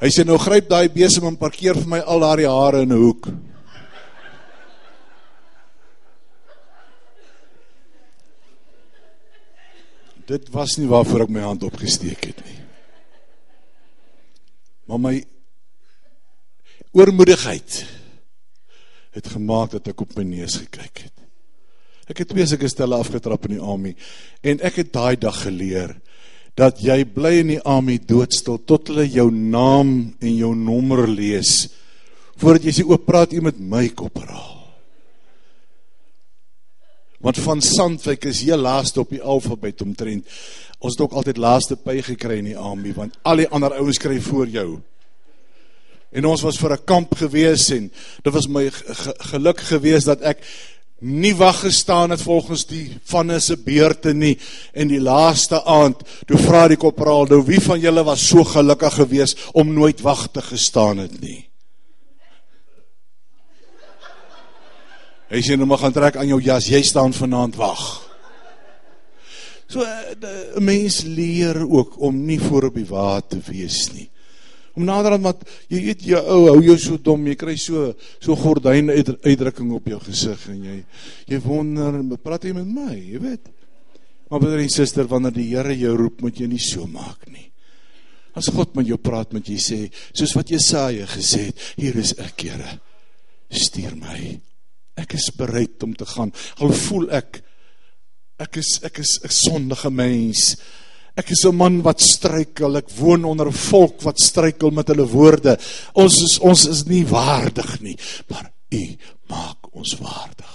Hy 0.00 0.09
sê 0.09 0.24
nou 0.24 0.38
gryp 0.38 0.68
daai 0.68 0.88
besem 0.88 1.27
en 1.27 1.37
parkeer 1.37 1.74
vir 1.74 1.88
my 1.88 1.98
al 1.98 2.20
daai 2.20 2.46
hare 2.46 2.83
in 2.83 2.92
'n 2.92 2.98
hoek. 2.98 3.29
Dit 10.27 10.48
was 10.50 10.79
nie 10.79 10.88
waarvoor 10.88 11.22
ek 11.22 11.29
my 11.29 11.40
hand 11.40 11.62
opgesteek 11.62 12.24
het 12.24 12.44
nie. 12.44 12.61
Maar 14.87 15.00
my 15.00 15.24
oormoedigheid 16.94 17.83
het 19.14 19.28
gemaak 19.35 19.74
dat 19.74 19.90
ek 19.90 20.00
op 20.04 20.14
my 20.18 20.24
neus 20.26 20.57
gekyk 20.62 21.07
het. 21.07 21.16
Ek 22.11 22.20
het 22.22 22.30
twee 22.30 22.46
sulke 22.46 22.68
stelle 22.70 22.98
afgetrap 22.98 23.46
in 23.48 23.57
die 23.57 23.62
army 23.62 23.94
en 24.46 24.62
ek 24.66 24.83
het 24.83 24.92
daai 24.94 25.16
dag 25.18 25.37
geleer 25.46 25.94
dat 26.59 26.78
jy 26.83 27.00
bly 27.11 27.33
in 27.42 27.54
die 27.57 27.62
army 27.66 27.98
doodstil 27.98 28.61
tot 28.62 28.92
hulle 28.92 29.07
jou 29.11 29.26
naam 29.33 30.14
en 30.20 30.35
jou 30.37 30.52
nommer 30.54 31.07
lees 31.11 31.64
voordat 32.38 32.68
jy 32.68 32.76
sê 32.78 32.87
oop 32.87 33.07
praat 33.09 33.35
jy 33.35 33.42
met 33.42 33.59
my 33.59 33.88
kopraal 33.96 34.52
want 37.24 37.40
van 37.40 37.62
Sandwyk 37.64 38.26
is 38.28 38.42
heel 38.44 38.61
laaste 38.61 39.00
op 39.00 39.09
die 39.09 39.22
alfabet 39.22 39.80
omtrent. 39.80 40.26
Ons 40.85 40.92
het 40.92 41.07
ook 41.07 41.14
altyd 41.16 41.38
laaste 41.40 41.78
by 41.80 42.02
gekry 42.04 42.42
in 42.42 42.50
die 42.50 42.59
army 42.59 42.92
want 42.92 43.16
al 43.24 43.40
die 43.40 43.48
ander 43.48 43.72
ouens 43.80 43.98
kry 43.98 44.18
voor 44.20 44.50
jou 44.52 44.68
en 46.14 46.29
ons 46.31 46.44
was 46.46 46.59
vir 46.59 46.72
'n 46.72 46.85
kamp 46.85 47.14
gewees 47.18 47.70
en 47.70 47.90
dit 48.22 48.33
was 48.33 48.46
my 48.48 48.70
geluk 49.33 49.61
gewees 49.61 50.05
dat 50.05 50.22
ek 50.22 50.38
nie 51.00 51.35
wag 51.35 51.61
gestaan 51.61 52.11
het 52.11 52.22
volgens 52.22 52.66
die 52.66 52.96
vanne 53.05 53.40
se 53.40 53.57
beurte 53.57 54.14
nie. 54.14 54.38
En 54.72 54.88
die 54.88 55.00
laaste 55.00 55.64
aand 55.64 56.00
toe 56.27 56.38
vra 56.38 56.68
die 56.68 56.77
kopraal 56.77 57.27
nou 57.27 57.42
wie 57.44 57.61
van 57.61 57.81
julle 57.81 58.05
was 58.05 58.29
so 58.29 58.44
gelukkig 58.44 58.94
geweest 58.94 59.38
om 59.53 59.74
nooit 59.74 60.00
wag 60.00 60.29
te 60.33 60.42
gestaan 60.42 60.98
het 60.98 61.20
nie? 61.20 61.48
Hy 65.29 65.40
sê 65.42 65.57
nou 65.57 65.66
maar 65.66 65.79
gaan 65.79 65.92
trek 65.92 66.16
aan 66.16 66.29
jou 66.29 66.40
jas. 66.40 66.66
Jy 66.66 66.83
staan 66.83 67.12
vanaand 67.12 67.57
wag 67.57 68.05
So 69.66 69.83
eh, 69.83 70.14
'n 70.57 70.64
mens 70.64 71.03
leer 71.03 71.68
ook 71.68 72.00
om 72.00 72.24
nie 72.24 72.40
voor 72.40 72.64
op 72.64 72.74
die 72.74 72.87
wa 72.87 73.20
te 73.20 73.40
wees 73.44 73.92
nie 73.92 74.11
om 74.74 74.84
nader 74.84 75.14
aan 75.16 75.22
wat 75.22 75.44
jy 75.70 75.80
weet 75.88 76.06
jy 76.08 76.18
ou 76.18 76.40
hou 76.48 76.60
jou 76.66 76.76
so 76.80 76.98
dom 76.98 77.26
jy 77.30 77.37
kry 77.38 77.54
so 77.60 77.92
so 78.18 78.34
gordyn 78.38 78.90
uitdrukking 78.90 79.70
op 79.76 79.87
jou 79.88 80.00
gesig 80.02 80.48
en 80.50 80.62
jy 80.66 80.78
jy 81.30 81.40
wonder 81.44 82.00
praat 82.22 82.46
jy 82.48 82.54
met 82.56 82.66
my 82.66 82.94
jy 82.94 83.20
weet. 83.22 83.50
Maar 84.30 84.40
broer 84.40 84.64
en 84.64 84.72
suster 84.72 85.06
wanneer 85.06 85.34
die 85.37 85.50
Here 85.52 85.74
jou 85.78 85.92
roep 85.98 86.24
moet 86.24 86.40
jy 86.40 86.48
nie 86.50 86.62
so 86.62 86.88
maak 86.90 87.28
nie. 87.30 87.50
As 88.34 88.48
God 88.50 88.74
met 88.74 88.88
jou 88.88 88.98
praat 88.98 89.34
moet 89.37 89.46
jy 89.46 89.60
sê 89.62 89.78
soos 90.10 90.34
wat 90.34 90.50
Jesaja 90.50 91.06
gesê 91.06 91.48
het 91.50 91.66
hier 91.78 91.98
is 92.00 92.16
ek 92.18 92.48
Here. 92.48 92.78
Stuur 93.54 93.94
my. 94.00 94.18
Ek 94.98 95.14
is 95.14 95.28
bereid 95.37 95.82
om 95.87 95.94
te 95.94 96.06
gaan. 96.08 96.32
Al 96.58 96.74
voel 96.74 97.10
ek 97.14 97.42
ek 98.42 98.58
is 98.58 98.80
ek 98.82 98.98
is 98.98 99.20
'n 99.22 99.30
sondige 99.30 99.90
mens 99.90 100.56
Ek 101.14 101.31
is 101.31 101.44
'n 101.46 101.55
man 101.55 101.83
wat 101.83 102.00
struikel. 102.00 102.77
Ek 102.77 102.90
woon 102.90 103.24
onder 103.24 103.46
'n 103.46 103.53
volk 103.53 104.03
wat 104.03 104.18
struikel 104.18 104.70
met 104.70 104.88
hulle 104.88 105.07
woorde. 105.07 105.59
Ons 105.94 106.22
is 106.22 106.38
ons 106.38 106.66
is 106.66 106.85
nie 106.87 107.05
waardig 107.07 107.81
nie, 107.81 107.96
maar 108.29 108.53
U 108.72 108.96
maak 109.29 109.74
ons 109.74 109.98
waardig. 109.98 110.55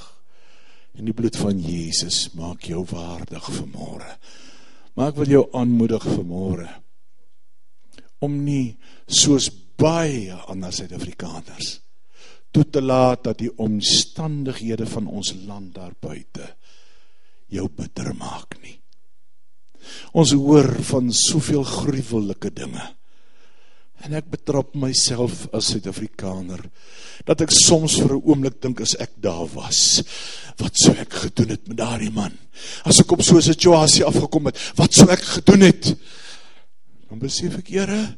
En 0.98 1.06
die 1.06 1.14
bloed 1.14 1.36
van 1.36 1.60
Jesus 1.60 2.30
maak 2.34 2.62
jou 2.68 2.84
waardig 2.84 3.46
vanmôre. 3.52 4.18
Maar 4.96 5.08
ek 5.08 5.16
wil 5.16 5.26
jou 5.26 5.50
aanmoedig 5.54 6.04
vanmôre 6.04 6.70
om 8.20 8.44
nie 8.44 8.78
soos 9.08 9.50
baie 9.78 10.34
ander 10.34 10.74
Suid-Afrikaners 10.74 11.80
toe 12.52 12.66
te 12.70 12.82
laat 12.82 13.24
dat 13.24 13.38
die 13.38 13.52
omstandighede 13.58 14.86
van 14.90 15.08
ons 15.08 15.34
land 15.46 15.74
daar 15.76 15.94
buite 16.02 16.56
jou 17.48 17.70
bitter 17.70 18.14
maak 18.18 18.58
nie. 18.64 18.79
Ons 20.14 20.34
hoor 20.34 20.70
van 20.92 21.12
soveel 21.14 21.64
gruwelike 21.64 22.52
dinge. 22.54 22.86
En 24.06 24.16
ek 24.16 24.30
betrap 24.32 24.76
myself 24.80 25.48
as 25.56 25.74
Suid-Afrikaner 25.74 26.62
dat 27.28 27.42
ek 27.44 27.52
soms 27.52 27.98
vir 28.00 28.16
'n 28.16 28.24
oomblik 28.24 28.62
dink 28.64 28.80
as 28.82 28.96
ek 28.96 29.12
daar 29.20 29.48
was, 29.54 30.02
wat 30.58 30.74
sou 30.76 30.96
ek 30.96 31.14
gedoen 31.14 31.50
het 31.50 31.68
met 31.68 31.78
daardie 31.78 32.12
man? 32.12 32.32
As 32.86 33.00
ek 33.00 33.12
op 33.12 33.22
so 33.22 33.36
'n 33.36 33.42
situasie 33.42 34.06
afgekom 34.06 34.46
het, 34.46 34.58
wat 34.76 34.94
sou 34.94 35.10
ek 35.10 35.20
gedoen 35.20 35.62
het? 35.62 35.96
Dan 37.10 37.20
besef 37.20 37.58
ek, 37.58 37.68
Here, 37.68 38.18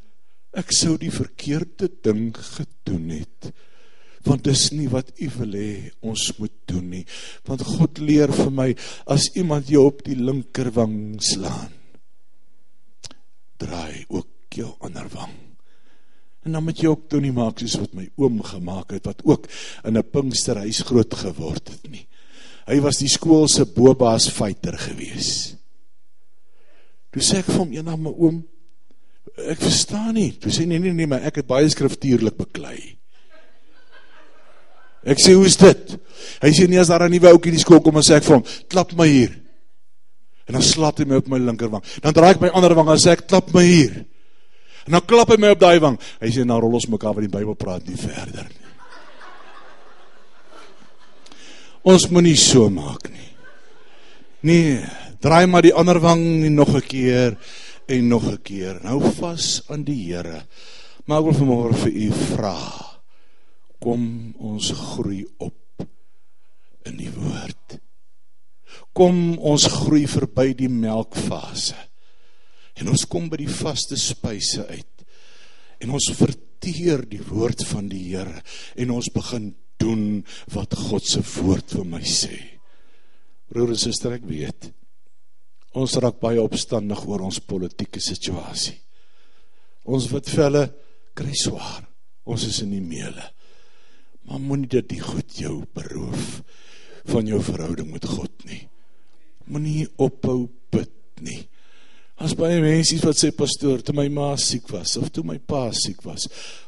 ek 0.54 0.72
sou 0.72 0.98
die 0.98 1.12
verkeerde 1.12 1.90
ding 2.04 2.36
gedoen 2.36 3.10
het. 3.10 3.54
Want 4.24 4.44
dis 4.44 4.72
nie 4.72 4.90
wat 4.92 5.12
u 5.20 5.30
wil 5.38 5.54
hê 5.58 5.92
ons 6.02 6.26
moet 6.40 6.58
doen 6.66 6.90
nie. 6.90 7.06
Want 7.48 7.66
God 7.66 8.02
leer 8.02 8.34
vir 8.34 8.52
my 8.52 8.70
as 9.06 9.30
iemand 9.36 9.70
jou 9.70 9.86
op 9.90 10.04
die 10.06 10.18
linkerwang 10.18 11.22
slaan 11.22 11.72
draai 13.62 14.06
ook 14.10 14.58
jou 14.58 14.74
ander 14.82 15.06
wang 15.14 15.52
en 16.42 16.52
dan 16.52 16.64
moet 16.66 16.80
jy 16.82 16.90
ook 16.90 17.10
doen 17.10 17.22
nie 17.26 17.34
maak 17.36 17.60
soos 17.62 17.78
wat 17.78 17.92
my 17.98 18.08
oom 18.18 18.40
gemaak 18.46 18.96
het 18.96 19.06
wat 19.10 19.22
ook 19.28 19.48
in 19.86 19.98
'n 19.98 20.10
Pinksterhuis 20.12 20.82
groot 20.82 21.14
geword 21.14 21.70
het 21.70 21.90
nie. 21.90 22.08
Hy 22.66 22.80
was 22.82 22.98
die 22.98 23.10
skool 23.10 23.48
se 23.48 23.66
bobaas 23.66 24.30
fighter 24.30 24.78
gewees. 24.78 25.56
Toe 27.12 27.22
sê 27.22 27.38
ek 27.38 27.46
vir 27.46 27.58
hom 27.58 27.74
eendag 27.74 27.98
my 27.98 28.10
oom 28.10 28.44
ek 29.38 29.60
verstaan 29.60 30.14
nie. 30.14 30.32
Toe 30.32 30.52
sê 30.52 30.66
nee 30.66 30.80
nee 30.80 30.94
nee 30.94 31.08
maar 31.08 31.22
ek 31.22 31.36
het 31.36 31.48
baie 31.48 31.70
skriftuurlik 31.70 32.38
beklei 32.38 32.98
Ek 35.02 35.22
sê, 35.22 35.34
hoe 35.34 35.48
is 35.50 35.58
dit? 35.58 35.94
Hy 36.44 36.52
sê, 36.54 36.68
nie 36.70 36.80
as 36.82 36.92
daar 36.92 37.08
een 37.08 37.16
nieuwe 37.16 37.32
oukie 37.34 37.54
die 37.54 37.62
skool 37.62 37.82
kom 37.82 37.98
en 37.98 38.06
sê 38.06 38.20
ek 38.20 38.28
vir 38.28 38.38
hom, 38.38 38.46
klap 38.70 38.94
my 38.98 39.08
hier. 39.10 39.34
En 40.46 40.58
dan 40.58 40.66
slaat 40.66 41.02
hy 41.02 41.08
my 41.10 41.22
op 41.22 41.30
my 41.32 41.40
linkerwang. 41.42 41.84
Dan 42.04 42.16
draai 42.18 42.34
ek 42.36 42.44
my 42.44 42.52
ander 42.58 42.76
wang 42.78 42.92
en 42.94 43.02
sê 43.02 43.16
ek, 43.16 43.26
klap 43.30 43.50
my 43.56 43.64
hier. 43.66 44.02
En 44.86 44.98
dan 44.98 45.06
klap 45.10 45.34
hy 45.34 45.40
my 45.42 45.54
op 45.56 45.62
die 45.62 45.82
wang. 45.82 45.98
Hy 46.22 46.34
sê, 46.34 46.46
nou 46.46 46.60
rol 46.62 46.78
ons 46.78 46.90
mekaar 46.92 47.16
wat 47.18 47.26
die 47.26 47.34
bybel 47.34 47.58
praat 47.58 47.88
nie 47.90 47.98
verder 47.98 48.46
nie. 48.50 48.60
Ons 51.92 52.06
moet 52.14 52.28
nie 52.28 52.38
so 52.38 52.70
maak 52.70 53.08
nie. 53.10 53.30
Nee, 54.46 54.78
draai 55.22 55.48
maar 55.50 55.66
die 55.66 55.74
ander 55.74 55.98
wang 56.02 56.22
nog 56.54 56.76
een 56.76 56.86
keer 56.86 57.38
en 57.90 58.08
nog 58.10 58.28
een 58.30 58.42
keer. 58.46 58.78
Nou 58.86 59.00
vast 59.18 59.70
aan 59.74 59.86
die 59.86 59.98
Heere. 60.12 60.44
Maar 61.10 61.24
ek 61.24 61.30
wil 61.32 61.40
vanmorgen 61.42 61.82
vir 61.88 61.98
u 62.06 62.10
vraag 62.36 62.91
kom 63.82 64.04
ons 64.38 64.70
groei 64.78 65.24
op 65.42 65.86
in 66.86 66.98
die 67.00 67.10
woord. 67.14 67.80
Kom 68.96 69.38
ons 69.38 69.66
groei 69.72 70.06
verby 70.10 70.52
die 70.58 70.70
melkfase. 70.72 71.78
En 72.80 72.92
ons 72.94 73.06
kom 73.10 73.28
by 73.32 73.42
die 73.42 73.52
vaste 73.52 73.98
spyse 74.00 74.64
uit. 74.70 75.06
En 75.82 75.94
ons 75.98 76.12
verteer 76.16 77.04
die 77.10 77.22
woord 77.26 77.66
van 77.72 77.90
die 77.92 78.04
Here 78.12 78.44
en 78.80 78.94
ons 78.94 79.10
begin 79.14 79.52
doen 79.82 80.22
wat 80.54 80.78
God 80.78 81.08
se 81.08 81.24
woord 81.42 81.74
vir 81.74 81.88
my 81.90 82.04
sê. 82.06 82.38
Broer 83.50 83.74
en 83.74 83.82
suster, 83.82 84.14
ek 84.16 84.28
weet. 84.30 84.70
Ons 85.76 85.98
raak 86.04 86.20
baie 86.22 86.40
opstandig 86.42 87.02
oor 87.08 87.26
ons 87.26 87.42
politieke 87.44 88.00
situasie. 88.04 88.78
Ons 89.90 90.12
wit 90.12 90.30
velle 90.30 90.68
kry 91.18 91.34
swaar. 91.36 91.88
Ons 92.30 92.46
is 92.48 92.62
in 92.62 92.76
die 92.76 92.84
meele 92.86 93.32
maar 94.28 94.42
moet 94.42 94.64
nie 94.64 94.74
dat 94.78 94.90
die 94.92 95.02
goed 95.02 95.38
jou 95.38 95.62
beroof 95.76 96.42
van 97.10 97.30
jou 97.30 97.40
verhouding 97.44 97.90
met 97.92 98.06
God 98.06 98.46
nie. 98.50 98.66
Moet 99.50 99.66
nie 99.66 99.88
ophou 100.02 100.46
bid 100.74 100.94
nie. 101.26 101.42
As 102.22 102.36
baie 102.38 102.60
mense 102.62 103.00
wat 103.02 103.18
sê, 103.18 103.32
pastoor, 103.34 103.82
toe 103.82 103.96
my 103.98 104.06
ma 104.14 104.36
siek 104.38 104.68
was, 104.70 104.94
of 105.02 105.10
toe 105.14 105.24
my 105.26 105.40
pa 105.42 105.72
siek 105.74 106.04
was, 106.06 106.28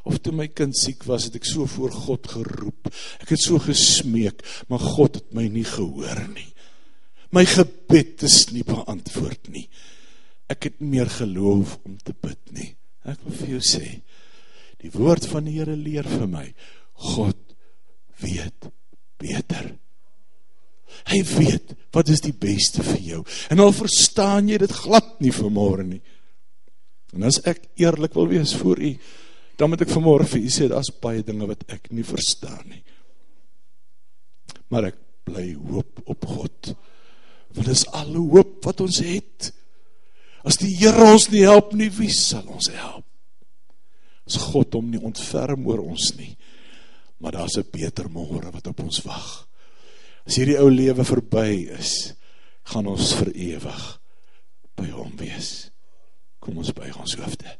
of 0.10 0.18
toe 0.26 0.34
my 0.34 0.48
kind 0.50 0.74
siek 0.74 1.04
was, 1.06 1.28
het 1.30 1.38
ek 1.38 1.46
so 1.46 1.68
voor 1.70 1.94
God 1.94 2.26
geroep, 2.32 2.90
ek 3.22 3.36
het 3.36 3.44
so 3.44 3.62
gesmeek, 3.62 4.42
maar 4.72 4.82
God 4.82 5.20
het 5.22 5.30
my 5.38 5.46
nie 5.54 5.66
gehoor 5.68 6.24
nie. 6.32 6.50
My 7.34 7.46
gebed 7.50 8.26
is 8.26 8.40
nie 8.54 8.66
beantwoord 8.66 9.52
nie. 9.54 9.68
Ek 10.50 10.72
het 10.72 10.82
meer 10.82 11.10
geloof 11.10 11.78
om 11.86 12.00
te 12.02 12.18
bid 12.18 12.42
nie. 12.58 12.72
Ek 13.06 13.22
wil 13.26 13.38
vir 13.38 13.54
jou 13.56 13.64
sê, 13.68 13.86
die 14.82 14.92
woord 14.94 15.26
van 15.30 15.46
die 15.46 15.60
Heere 15.60 15.78
leer 15.78 16.10
vir 16.10 16.28
my, 16.30 16.48
God 17.14 17.43
weet 18.24 18.70
beter. 19.22 19.74
Hy 21.10 21.20
weet 21.36 21.74
wat 21.94 22.10
is 22.10 22.24
die 22.24 22.36
beste 22.36 22.84
vir 22.86 23.02
jou. 23.04 23.22
En 23.52 23.62
al 23.62 23.74
verstaan 23.76 24.50
jy 24.50 24.60
dit 24.62 24.76
glad 24.84 25.16
nie 25.24 25.34
vanmôre 25.36 25.86
nie. 25.88 26.02
En 27.14 27.28
as 27.28 27.42
ek 27.50 27.68
eerlik 27.82 28.16
wil 28.18 28.32
wees 28.32 28.56
voor 28.58 28.82
u, 28.82 28.94
dan 29.60 29.70
moet 29.70 29.84
ek 29.86 29.94
vanmôre 29.94 30.26
vir 30.30 30.42
u 30.48 30.52
sê 30.52 30.68
daar's 30.72 30.90
baie 31.04 31.22
dinge 31.26 31.46
wat 31.50 31.66
ek 31.72 31.92
nie 31.94 32.06
verstaan 32.08 32.64
nie. 32.72 32.82
Maar 34.74 34.90
ek 34.90 35.02
bly 35.28 35.52
hoop 35.54 36.02
op 36.10 36.26
God. 36.26 36.74
Want 37.54 37.70
dis 37.70 37.86
al 37.94 38.16
hoop 38.18 38.64
wat 38.66 38.82
ons 38.82 38.98
het. 39.06 39.52
As 40.44 40.58
die 40.60 40.74
Here 40.76 41.06
ons 41.14 41.30
nie 41.32 41.46
help 41.46 41.76
nie, 41.78 41.92
wie 41.94 42.12
sal 42.12 42.48
ons 42.50 42.72
help? 42.74 43.06
As 44.28 44.40
God 44.40 44.74
hom 44.76 44.90
nie 44.92 45.02
ontferm 45.04 45.68
oor 45.68 45.84
ons 45.84 46.14
nie, 46.18 46.34
maar 47.24 47.32
daar's 47.32 47.56
'n 47.58 47.72
beter 47.72 48.10
môre 48.12 48.52
wat 48.52 48.68
op 48.68 48.80
ons 48.80 49.02
wag. 49.02 49.48
As 50.28 50.36
hierdie 50.36 50.60
ou 50.60 50.70
lewe 50.70 51.04
verby 51.04 51.72
is, 51.72 52.14
gaan 52.64 52.88
ons 52.88 53.14
vir 53.16 53.32
ewig 53.32 54.00
by 54.76 54.90
hom 54.92 55.16
wees. 55.18 55.72
Kom 56.40 56.58
ons 56.58 56.74
by 56.74 56.92
ons 57.00 57.16
hoofde. 57.16 57.58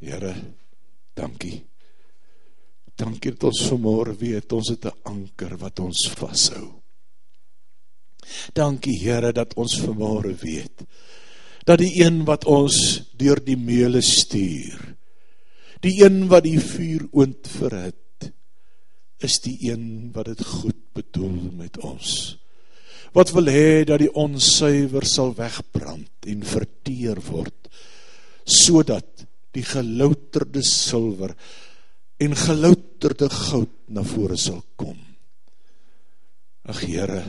Here, 0.00 0.34
dankie. 1.14 1.66
Dankie 2.96 3.30
dat 3.30 3.44
ons 3.44 3.62
vanmôre 3.68 4.16
weet 4.16 4.52
ons 4.52 4.68
het 4.68 4.84
'n 4.84 5.00
anker 5.04 5.56
wat 5.56 5.78
ons 5.80 6.08
vashou. 6.08 6.80
Dankie 8.54 8.98
Here 8.98 9.32
dat 9.32 9.54
ons 9.54 9.80
vanmôre 9.80 10.34
weet 10.34 10.86
dat 11.64 11.78
die 11.78 12.04
een 12.04 12.24
wat 12.24 12.44
ons 12.44 13.02
deur 13.16 13.44
die 13.44 13.56
meule 13.56 14.00
stuur 14.00 14.96
Die 15.80 15.96
een 16.04 16.26
wat 16.28 16.44
die 16.44 16.58
vuur 16.60 17.06
oont 17.16 17.48
verhit, 17.48 18.28
is 19.24 19.38
die 19.44 19.56
een 19.70 20.10
wat 20.14 20.28
het 20.32 20.44
goed 20.44 20.78
bedoel 20.96 21.50
met 21.56 21.78
ons. 21.84 22.36
Wat 23.16 23.32
wil 23.34 23.50
hee 23.50 23.84
dat 23.88 24.02
die 24.02 24.12
onsuiver 24.12 25.06
sal 25.08 25.32
wegbrand 25.36 26.28
en 26.30 26.44
verteer 26.46 27.18
word, 27.26 27.70
so 28.44 28.84
dat 28.86 29.26
die 29.56 29.64
gelouterde 29.66 30.62
silver 30.62 31.34
en 32.20 32.36
gelouterde 32.36 33.30
goud 33.32 33.72
na 33.90 34.04
vore 34.06 34.36
sal 34.38 34.62
kom. 34.78 34.98
Ach 36.70 36.84
Heere, 36.84 37.24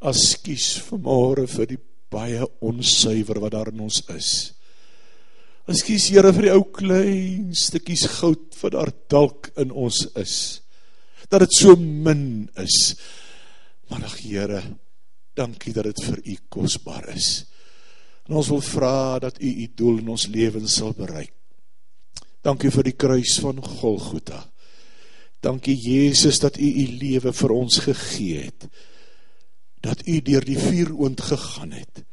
as 0.00 0.38
kies 0.42 0.78
vanmorgen 0.88 1.50
vir 1.52 1.70
die 1.74 1.80
baie 2.10 2.46
onsuiver 2.64 3.38
wat 3.44 3.54
daar 3.54 3.70
in 3.70 3.84
ons 3.84 4.00
is, 4.14 4.30
Ekskuus 5.68 6.06
Here 6.08 6.30
vir 6.32 6.46
die 6.46 6.52
ou 6.54 6.62
klein 6.72 7.50
stukkies 7.52 8.06
goud 8.14 8.56
wat 8.62 8.72
daar 8.72 8.88
dalk 9.12 9.50
in 9.60 9.68
ons 9.68 9.98
is. 10.16 10.36
Dat 11.28 11.44
dit 11.44 11.58
so 11.58 11.76
min 11.76 12.46
is. 12.56 12.94
Maar 13.92 14.06
ag 14.08 14.14
Here, 14.22 14.62
dankie 15.36 15.74
dat 15.76 15.90
dit 15.90 16.00
vir 16.06 16.22
U 16.24 16.38
kosbaar 16.56 17.10
is. 17.12 17.44
En 18.24 18.40
ons 18.40 18.48
wil 18.48 18.64
vra 18.64 19.18
dat 19.26 19.42
U 19.44 19.50
U 19.50 19.68
doel 19.76 20.00
in 20.00 20.08
ons 20.16 20.26
lewens 20.32 20.80
sal 20.80 20.96
bereik. 20.96 21.34
Dankie 22.40 22.72
vir 22.72 22.88
die 22.88 22.96
kruis 22.96 23.36
van 23.44 23.60
Golgotha. 23.60 24.46
Dankie 25.44 25.76
Jesus 25.76 26.40
dat 26.40 26.56
U 26.56 26.64
U 26.64 26.90
lewe 26.96 27.36
vir 27.42 27.58
ons 27.60 27.82
gegee 27.84 28.48
het. 28.48 28.70
Dat 29.84 30.00
U 30.08 30.16
deur 30.24 30.48
die 30.48 30.56
vuur 30.56 30.96
oond 30.96 31.28
gegaan 31.28 31.76
het 31.76 32.08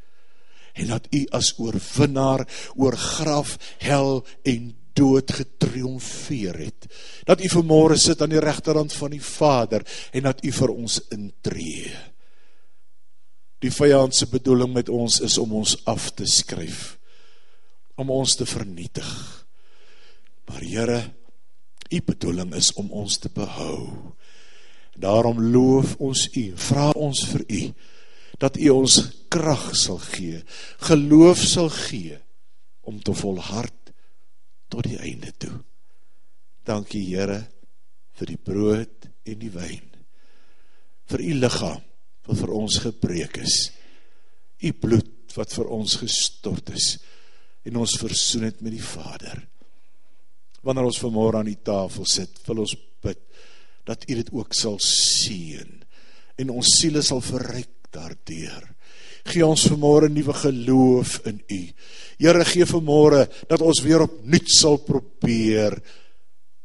en 0.76 0.90
dat 0.92 1.06
u 1.10 1.24
as 1.34 1.54
oorwinnaar 1.58 2.44
oor 2.76 2.96
graf, 2.96 3.56
hel 3.80 4.26
en 4.44 4.74
dood 4.96 5.32
getriomfeer 5.32 6.58
het. 6.58 6.88
Dat 7.24 7.44
u 7.44 7.48
vanmorgen 7.48 8.00
sit 8.00 8.22
aan 8.22 8.32
die 8.32 8.40
rechterhand 8.40 8.92
van 8.92 9.12
die 9.12 9.22
Vader 9.22 9.84
en 10.12 10.28
dat 10.28 10.44
u 10.44 10.52
vir 10.52 10.72
ons 10.72 11.00
intree. 11.12 11.90
Die 13.64 13.72
vijandse 13.72 14.28
bedoeling 14.28 14.72
met 14.72 14.88
ons 14.92 15.20
is 15.24 15.38
om 15.38 15.52
ons 15.56 15.76
af 15.88 16.10
te 16.16 16.26
skryf, 16.28 16.98
om 17.96 18.10
ons 18.12 18.36
te 18.36 18.46
vernietig. 18.46 19.08
Maar 20.46 20.60
Heere, 20.60 21.00
die 21.88 22.02
bedoeling 22.04 22.54
is 22.54 22.72
om 22.76 22.92
ons 22.92 23.18
te 23.18 23.32
behou. 23.32 24.12
Daarom 24.96 25.40
loof 25.52 25.96
ons 25.98 26.28
u, 26.36 26.52
vraag 26.54 26.94
ons 26.94 27.24
vir 27.32 27.44
u, 27.48 27.62
dat 28.38 28.58
u 28.60 28.68
ons 28.74 28.98
kracht 29.32 29.76
sal 29.80 30.00
gee, 30.02 30.42
geloof 30.88 31.40
sal 31.40 31.70
gee, 31.72 32.18
om 32.86 33.00
te 33.02 33.14
volhard 33.16 33.92
tot 34.70 34.86
die 34.86 34.98
einde 35.02 35.32
toe. 35.38 35.54
Dankie 36.66 37.02
Heere, 37.08 37.40
vir 38.16 38.32
die 38.32 38.40
brood 38.40 39.08
en 39.26 39.40
die 39.40 39.52
wijn, 39.52 39.84
vir 41.10 41.22
die 41.22 41.34
lichaam, 41.36 41.82
wat 42.26 42.40
vir 42.40 42.52
ons 42.56 42.78
gebreek 42.82 43.38
is, 43.42 43.58
die 44.62 44.72
bloed, 44.74 45.12
wat 45.36 45.52
vir 45.52 45.68
ons 45.74 45.98
gestort 46.00 46.72
is, 46.74 46.96
en 47.66 47.78
ons 47.82 47.98
versoen 48.00 48.46
het 48.48 48.62
met 48.64 48.74
die 48.74 48.82
Vader. 48.82 49.42
Wanneer 50.66 50.88
ons 50.88 51.00
vanmorgen 51.02 51.42
aan 51.42 51.50
die 51.50 51.62
tafel 51.66 52.06
sit, 52.08 52.40
wil 52.46 52.64
ons 52.64 52.74
bid, 53.04 53.20
dat 53.86 54.06
u 54.08 54.16
dit 54.18 54.32
ook 54.34 54.54
sal 54.56 54.80
sien, 54.82 55.82
en 56.36 56.52
ons 56.54 56.72
siele 56.80 57.02
sal 57.06 57.22
verryk 57.24 57.75
daardoor. 57.96 58.68
Gee 59.26 59.46
ons 59.46 59.66
vanmorgen 59.66 60.14
nieuwe 60.14 60.34
geloof 60.38 61.18
in 61.26 61.40
u. 61.46 61.60
Heere, 62.20 62.44
gee 62.44 62.66
vanmorgen 62.66 63.28
dat 63.50 63.64
ons 63.64 63.82
weer 63.82 64.04
op 64.04 64.20
niet 64.24 64.50
sal 64.50 64.76
probeer 64.76 65.80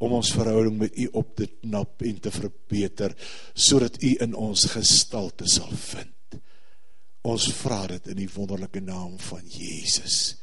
om 0.02 0.15
ons 0.17 0.32
verhouding 0.34 0.78
met 0.78 0.98
u 0.98 1.08
op 1.12 1.36
te 1.36 1.48
knap 1.62 2.02
en 2.02 2.20
te 2.20 2.32
verbeter 2.34 3.13
sodat 3.54 4.02
u 4.02 4.15
in 4.26 4.34
ons 4.34 4.65
gestalte 4.74 5.50
sal 5.50 5.74
vind. 5.74 6.41
Ons 7.22 7.52
vra 7.54 7.84
dit 7.91 8.10
in 8.13 8.24
die 8.24 8.32
wonderlike 8.34 8.82
naam 8.82 9.20
van 9.22 9.46
Jesus 9.46 10.36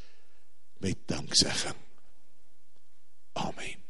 met 0.79 1.03
danksegging. 1.11 1.79
Amen. 3.38 3.88